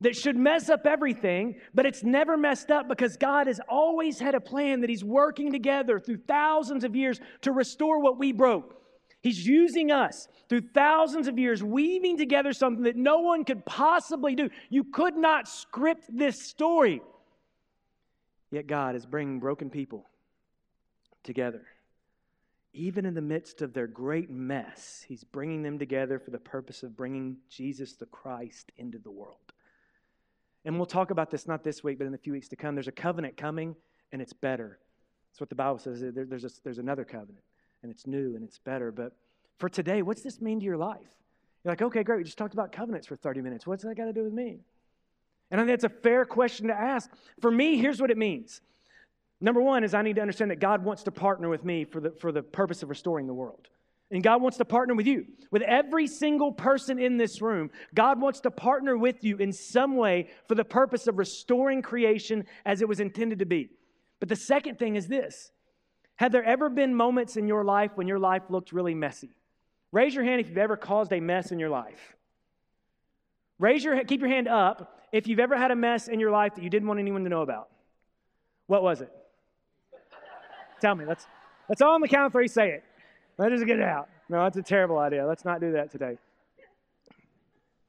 that 0.00 0.16
should 0.16 0.36
mess 0.36 0.68
up 0.68 0.86
everything, 0.86 1.56
but 1.72 1.86
it's 1.86 2.02
never 2.02 2.36
messed 2.36 2.70
up 2.70 2.88
because 2.88 3.16
God 3.16 3.46
has 3.46 3.60
always 3.68 4.18
had 4.18 4.34
a 4.34 4.40
plan 4.40 4.80
that 4.80 4.90
He's 4.90 5.04
working 5.04 5.52
together 5.52 5.98
through 5.98 6.18
thousands 6.28 6.84
of 6.84 6.94
years 6.94 7.20
to 7.42 7.52
restore 7.52 8.00
what 8.00 8.18
we 8.18 8.32
broke. 8.32 8.80
He's 9.22 9.46
using 9.46 9.90
us 9.90 10.28
through 10.50 10.68
thousands 10.74 11.28
of 11.28 11.38
years, 11.38 11.64
weaving 11.64 12.18
together 12.18 12.52
something 12.52 12.84
that 12.84 12.96
no 12.96 13.20
one 13.20 13.44
could 13.44 13.64
possibly 13.64 14.34
do. 14.34 14.50
You 14.68 14.84
could 14.84 15.16
not 15.16 15.48
script 15.48 16.04
this 16.12 16.46
story. 16.46 17.00
Yet 18.50 18.66
God 18.66 18.96
is 18.96 19.06
bringing 19.06 19.40
broken 19.40 19.70
people 19.70 20.04
together. 21.22 21.62
Even 22.74 23.06
in 23.06 23.14
the 23.14 23.22
midst 23.22 23.62
of 23.62 23.72
their 23.72 23.86
great 23.86 24.28
mess, 24.28 25.02
He's 25.08 25.24
bringing 25.24 25.62
them 25.62 25.78
together 25.78 26.18
for 26.18 26.30
the 26.30 26.38
purpose 26.38 26.82
of 26.82 26.94
bringing 26.94 27.38
Jesus 27.48 27.94
the 27.94 28.06
Christ 28.06 28.72
into 28.76 28.98
the 28.98 29.10
world. 29.10 29.53
And 30.64 30.76
we'll 30.76 30.86
talk 30.86 31.10
about 31.10 31.30
this 31.30 31.46
not 31.46 31.62
this 31.62 31.84
week, 31.84 31.98
but 31.98 32.06
in 32.06 32.14
a 32.14 32.18
few 32.18 32.32
weeks 32.32 32.48
to 32.48 32.56
come. 32.56 32.74
There's 32.74 32.88
a 32.88 32.92
covenant 32.92 33.36
coming, 33.36 33.76
and 34.12 34.22
it's 34.22 34.32
better. 34.32 34.78
That's 35.30 35.40
what 35.40 35.48
the 35.48 35.54
Bible 35.54 35.78
says. 35.78 36.00
There, 36.00 36.24
there's, 36.24 36.44
a, 36.44 36.50
there's 36.62 36.78
another 36.78 37.04
covenant, 37.04 37.44
and 37.82 37.92
it's 37.92 38.06
new, 38.06 38.34
and 38.34 38.44
it's 38.44 38.58
better. 38.58 38.90
But 38.90 39.12
for 39.58 39.68
today, 39.68 40.02
what's 40.02 40.22
this 40.22 40.40
mean 40.40 40.60
to 40.60 40.64
your 40.64 40.76
life? 40.76 41.00
You're 41.64 41.72
like, 41.72 41.82
okay, 41.82 42.02
great. 42.02 42.18
We 42.18 42.24
just 42.24 42.38
talked 42.38 42.54
about 42.54 42.72
covenants 42.72 43.06
for 43.06 43.16
30 43.16 43.40
minutes. 43.40 43.66
What's 43.66 43.84
that 43.84 43.96
got 43.96 44.04
to 44.04 44.12
do 44.12 44.24
with 44.24 44.32
me? 44.32 44.60
And 45.50 45.60
I 45.60 45.64
think 45.64 45.80
that's 45.80 45.92
a 45.92 46.00
fair 46.00 46.24
question 46.24 46.68
to 46.68 46.74
ask. 46.74 47.10
For 47.40 47.50
me, 47.50 47.76
here's 47.76 48.00
what 48.00 48.10
it 48.10 48.18
means. 48.18 48.60
Number 49.40 49.60
one 49.60 49.84
is 49.84 49.94
I 49.94 50.02
need 50.02 50.16
to 50.16 50.22
understand 50.22 50.50
that 50.50 50.60
God 50.60 50.84
wants 50.84 51.02
to 51.04 51.10
partner 51.10 51.48
with 51.48 51.64
me 51.64 51.84
for 51.84 52.00
the, 52.00 52.10
for 52.10 52.32
the 52.32 52.42
purpose 52.42 52.82
of 52.82 52.88
restoring 52.88 53.26
the 53.26 53.34
world. 53.34 53.68
And 54.14 54.22
God 54.22 54.40
wants 54.40 54.58
to 54.58 54.64
partner 54.64 54.94
with 54.94 55.08
you. 55.08 55.26
With 55.50 55.62
every 55.62 56.06
single 56.06 56.52
person 56.52 57.00
in 57.00 57.16
this 57.16 57.42
room, 57.42 57.70
God 57.94 58.20
wants 58.20 58.40
to 58.40 58.50
partner 58.50 58.96
with 58.96 59.24
you 59.24 59.36
in 59.38 59.52
some 59.52 59.96
way 59.96 60.28
for 60.46 60.54
the 60.54 60.64
purpose 60.64 61.08
of 61.08 61.18
restoring 61.18 61.82
creation 61.82 62.46
as 62.64 62.80
it 62.80 62.88
was 62.88 63.00
intended 63.00 63.40
to 63.40 63.44
be. 63.44 63.70
But 64.20 64.28
the 64.28 64.36
second 64.36 64.78
thing 64.78 64.94
is 64.94 65.08
this 65.08 65.50
Have 66.16 66.30
there 66.30 66.44
ever 66.44 66.70
been 66.70 66.94
moments 66.94 67.36
in 67.36 67.48
your 67.48 67.64
life 67.64 67.90
when 67.96 68.06
your 68.06 68.20
life 68.20 68.42
looked 68.48 68.72
really 68.72 68.94
messy? 68.94 69.36
Raise 69.90 70.14
your 70.14 70.22
hand 70.22 70.40
if 70.40 70.48
you've 70.48 70.58
ever 70.58 70.76
caused 70.76 71.12
a 71.12 71.18
mess 71.18 71.50
in 71.50 71.58
your 71.58 71.70
life. 71.70 72.16
Raise 73.58 73.82
your 73.82 74.04
keep 74.04 74.20
your 74.20 74.30
hand 74.30 74.46
up 74.46 75.00
if 75.10 75.26
you've 75.26 75.40
ever 75.40 75.56
had 75.56 75.72
a 75.72 75.76
mess 75.76 76.06
in 76.06 76.20
your 76.20 76.30
life 76.30 76.54
that 76.54 76.62
you 76.62 76.70
didn't 76.70 76.86
want 76.86 77.00
anyone 77.00 77.24
to 77.24 77.30
know 77.30 77.42
about. 77.42 77.68
What 78.68 78.84
was 78.84 79.00
it? 79.00 79.10
Tell 80.80 80.94
me. 80.94 81.04
Let's, 81.04 81.26
let's 81.68 81.82
all 81.82 81.94
on 81.94 82.00
the 82.00 82.08
count 82.08 82.26
of 82.26 82.32
three 82.32 82.46
say 82.46 82.70
it. 82.70 82.84
Let's 83.36 83.64
get 83.64 83.80
out. 83.80 84.08
No, 84.28 84.42
that's 84.44 84.56
a 84.56 84.62
terrible 84.62 84.98
idea. 84.98 85.26
Let's 85.26 85.44
not 85.44 85.60
do 85.60 85.72
that 85.72 85.90
today. 85.90 86.18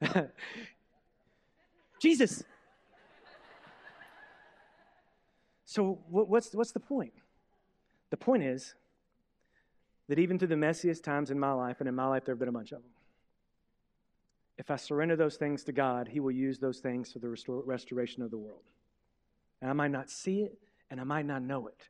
Jesus. 2.02 2.44
So, 5.66 6.00
what's, 6.10 6.54
what's 6.54 6.72
the 6.72 6.80
point? 6.80 7.14
The 8.10 8.18
point 8.18 8.44
is 8.44 8.76
that 10.08 10.20
even 10.20 10.40
through 10.40 10.50
the 10.50 10.56
messiest 10.56 11.04
times 11.04 11.32
in 11.32 11.40
my 11.40 11.52
life, 11.52 11.78
and 11.80 11.90
in 11.90 11.96
my 11.96 12.08
life 12.08 12.26
there 12.26 12.34
have 12.34 12.40
been 12.40 12.50
a 12.50 12.54
bunch 12.54 12.72
of 12.72 12.82
them, 12.82 12.92
if 14.58 14.72
I 14.72 14.78
surrender 14.78 15.16
those 15.16 15.36
things 15.36 15.64
to 15.66 15.72
God, 15.72 16.08
He 16.08 16.20
will 16.20 16.32
use 16.32 16.60
those 16.60 16.80
things 16.80 17.12
for 17.12 17.20
the 17.20 17.36
restoration 17.66 18.24
of 18.24 18.32
the 18.32 18.38
world. 18.38 18.64
And 19.62 19.70
I 19.70 19.74
might 19.74 19.92
not 19.92 20.10
see 20.10 20.42
it, 20.42 20.58
and 20.90 21.02
I 21.02 21.04
might 21.04 21.26
not 21.26 21.42
know 21.42 21.68
it, 21.68 21.90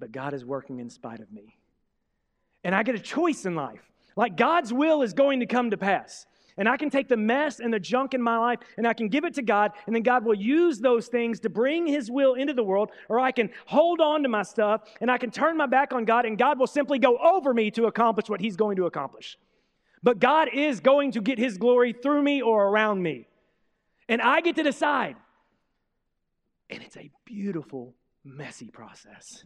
but 0.00 0.10
God 0.10 0.34
is 0.34 0.44
working 0.44 0.80
in 0.80 0.90
spite 0.90 1.20
of 1.20 1.30
me. 1.32 1.56
And 2.64 2.74
I 2.74 2.82
get 2.82 2.94
a 2.94 3.00
choice 3.00 3.44
in 3.44 3.54
life. 3.54 3.82
Like 4.16 4.36
God's 4.36 4.72
will 4.72 5.02
is 5.02 5.12
going 5.12 5.40
to 5.40 5.46
come 5.46 5.70
to 5.70 5.76
pass. 5.76 6.26
And 6.58 6.68
I 6.68 6.76
can 6.76 6.90
take 6.90 7.08
the 7.08 7.16
mess 7.16 7.60
and 7.60 7.72
the 7.72 7.80
junk 7.80 8.12
in 8.12 8.20
my 8.20 8.36
life 8.36 8.58
and 8.76 8.86
I 8.86 8.92
can 8.92 9.08
give 9.08 9.24
it 9.24 9.34
to 9.34 9.42
God, 9.42 9.72
and 9.86 9.96
then 9.96 10.02
God 10.02 10.24
will 10.24 10.34
use 10.34 10.78
those 10.78 11.08
things 11.08 11.40
to 11.40 11.48
bring 11.48 11.86
His 11.86 12.10
will 12.10 12.34
into 12.34 12.52
the 12.52 12.62
world, 12.62 12.90
or 13.08 13.18
I 13.18 13.32
can 13.32 13.50
hold 13.64 14.00
on 14.00 14.22
to 14.22 14.28
my 14.28 14.42
stuff 14.42 14.82
and 15.00 15.10
I 15.10 15.16
can 15.18 15.30
turn 15.30 15.56
my 15.56 15.66
back 15.66 15.92
on 15.92 16.04
God, 16.04 16.26
and 16.26 16.36
God 16.36 16.58
will 16.58 16.66
simply 16.66 16.98
go 16.98 17.16
over 17.16 17.54
me 17.54 17.70
to 17.72 17.86
accomplish 17.86 18.28
what 18.28 18.40
He's 18.40 18.56
going 18.56 18.76
to 18.76 18.86
accomplish. 18.86 19.38
But 20.02 20.18
God 20.18 20.48
is 20.52 20.80
going 20.80 21.12
to 21.12 21.20
get 21.20 21.38
His 21.38 21.56
glory 21.56 21.94
through 21.94 22.22
me 22.22 22.42
or 22.42 22.66
around 22.66 23.02
me. 23.02 23.28
And 24.08 24.20
I 24.20 24.40
get 24.40 24.56
to 24.56 24.62
decide. 24.62 25.16
And 26.68 26.82
it's 26.82 26.96
a 26.96 27.10
beautiful, 27.24 27.94
messy 28.24 28.70
process. 28.70 29.44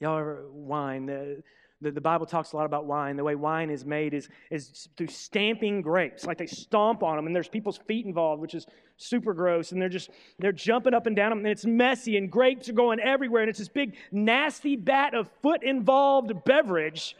Y'all 0.00 0.18
ever 0.18 0.46
wine? 0.50 1.42
The, 1.80 1.92
the, 1.92 2.00
Bible 2.00 2.26
talks 2.26 2.52
a 2.52 2.56
lot 2.56 2.66
about 2.66 2.86
wine. 2.86 3.16
The 3.16 3.22
way 3.22 3.36
wine 3.36 3.70
is 3.70 3.84
made 3.84 4.12
is, 4.12 4.28
is 4.50 4.88
through 4.96 5.08
stamping 5.08 5.80
grapes. 5.80 6.24
Like 6.24 6.38
they 6.38 6.46
stomp 6.46 7.02
on 7.04 7.16
them, 7.16 7.26
and 7.26 7.34
there's 7.34 7.48
people's 7.48 7.78
feet 7.78 8.04
involved, 8.04 8.42
which 8.42 8.54
is 8.54 8.66
super 8.96 9.32
gross. 9.32 9.70
And 9.70 9.80
they're 9.80 9.88
just, 9.88 10.10
they're 10.40 10.50
jumping 10.50 10.92
up 10.92 11.06
and 11.06 11.14
down 11.14 11.30
them, 11.30 11.38
and 11.38 11.48
it's 11.48 11.64
messy, 11.64 12.16
and 12.16 12.30
grapes 12.30 12.68
are 12.68 12.72
going 12.72 12.98
everywhere. 12.98 13.42
And 13.42 13.48
it's 13.48 13.60
this 13.60 13.68
big, 13.68 13.96
nasty 14.10 14.74
bat 14.74 15.14
of 15.14 15.30
foot 15.40 15.62
involved 15.62 16.32
beverage 16.44 17.16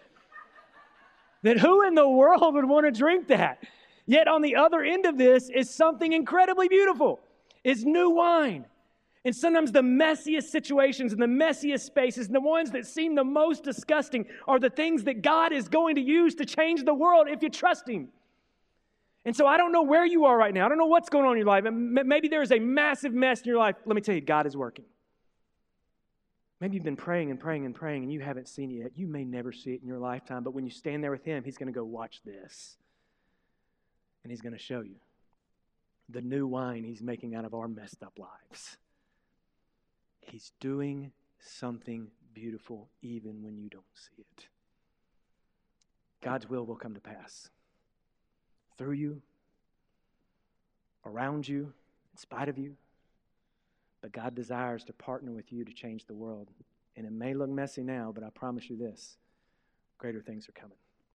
that 1.42 1.58
who 1.58 1.86
in 1.86 1.94
the 1.94 2.08
world 2.08 2.54
would 2.54 2.64
want 2.64 2.86
to 2.86 2.90
drink 2.90 3.28
that? 3.28 3.62
Yet 4.06 4.26
on 4.26 4.42
the 4.42 4.56
other 4.56 4.82
end 4.82 5.06
of 5.06 5.18
this 5.18 5.50
is 5.50 5.72
something 5.72 6.12
incredibly 6.12 6.66
beautiful. 6.66 7.20
It's 7.62 7.84
new 7.84 8.10
wine. 8.10 8.64
And 9.28 9.36
sometimes 9.36 9.72
the 9.72 9.82
messiest 9.82 10.44
situations 10.44 11.12
and 11.12 11.20
the 11.20 11.26
messiest 11.26 11.80
spaces 11.80 12.28
and 12.28 12.34
the 12.34 12.40
ones 12.40 12.70
that 12.70 12.86
seem 12.86 13.14
the 13.14 13.22
most 13.22 13.62
disgusting 13.62 14.24
are 14.46 14.58
the 14.58 14.70
things 14.70 15.04
that 15.04 15.20
God 15.20 15.52
is 15.52 15.68
going 15.68 15.96
to 15.96 16.00
use 16.00 16.34
to 16.36 16.46
change 16.46 16.82
the 16.86 16.94
world 16.94 17.28
if 17.28 17.42
you 17.42 17.50
trust 17.50 17.86
Him. 17.86 18.08
And 19.26 19.36
so 19.36 19.46
I 19.46 19.58
don't 19.58 19.70
know 19.70 19.82
where 19.82 20.06
you 20.06 20.24
are 20.24 20.34
right 20.34 20.54
now. 20.54 20.64
I 20.64 20.70
don't 20.70 20.78
know 20.78 20.86
what's 20.86 21.10
going 21.10 21.26
on 21.26 21.32
in 21.32 21.36
your 21.40 21.46
life. 21.46 21.62
Maybe 21.64 22.28
there 22.28 22.40
is 22.40 22.52
a 22.52 22.58
massive 22.58 23.12
mess 23.12 23.42
in 23.42 23.48
your 23.48 23.58
life. 23.58 23.76
Let 23.84 23.96
me 23.96 24.00
tell 24.00 24.14
you, 24.14 24.22
God 24.22 24.46
is 24.46 24.56
working. 24.56 24.86
Maybe 26.58 26.76
you've 26.76 26.84
been 26.84 26.96
praying 26.96 27.30
and 27.30 27.38
praying 27.38 27.66
and 27.66 27.74
praying 27.74 28.04
and 28.04 28.10
you 28.10 28.20
haven't 28.20 28.48
seen 28.48 28.70
it 28.70 28.76
yet. 28.76 28.92
You 28.96 29.08
may 29.08 29.24
never 29.24 29.52
see 29.52 29.74
it 29.74 29.82
in 29.82 29.86
your 29.86 29.98
lifetime, 29.98 30.42
but 30.42 30.54
when 30.54 30.64
you 30.64 30.70
stand 30.70 31.04
there 31.04 31.10
with 31.10 31.26
Him, 31.26 31.44
He's 31.44 31.58
going 31.58 31.70
to 31.70 31.78
go, 31.78 31.84
Watch 31.84 32.22
this. 32.24 32.78
And 34.24 34.30
He's 34.30 34.40
going 34.40 34.54
to 34.54 34.58
show 34.58 34.80
you 34.80 34.96
the 36.08 36.22
new 36.22 36.46
wine 36.46 36.82
He's 36.82 37.02
making 37.02 37.34
out 37.34 37.44
of 37.44 37.52
our 37.52 37.68
messed 37.68 38.02
up 38.02 38.18
lives. 38.18 38.78
He's 40.30 40.52
doing 40.60 41.12
something 41.40 42.08
beautiful 42.34 42.88
even 43.02 43.42
when 43.42 43.56
you 43.56 43.68
don't 43.68 43.84
see 43.94 44.20
it. 44.20 44.48
God's 46.22 46.48
will 46.48 46.66
will 46.66 46.76
come 46.76 46.94
to 46.94 47.00
pass 47.00 47.48
through 48.76 48.92
you, 48.92 49.22
around 51.04 51.48
you, 51.48 51.72
in 52.12 52.18
spite 52.18 52.48
of 52.48 52.58
you. 52.58 52.76
But 54.00 54.12
God 54.12 54.34
desires 54.34 54.84
to 54.84 54.92
partner 54.92 55.32
with 55.32 55.52
you 55.52 55.64
to 55.64 55.72
change 55.72 56.06
the 56.06 56.14
world. 56.14 56.48
And 56.96 57.06
it 57.06 57.12
may 57.12 57.34
look 57.34 57.50
messy 57.50 57.82
now, 57.82 58.12
but 58.14 58.24
I 58.24 58.30
promise 58.30 58.68
you 58.68 58.76
this 58.76 59.16
greater 59.98 60.20
things 60.20 60.48
are 60.48 60.52
coming. 60.52 60.78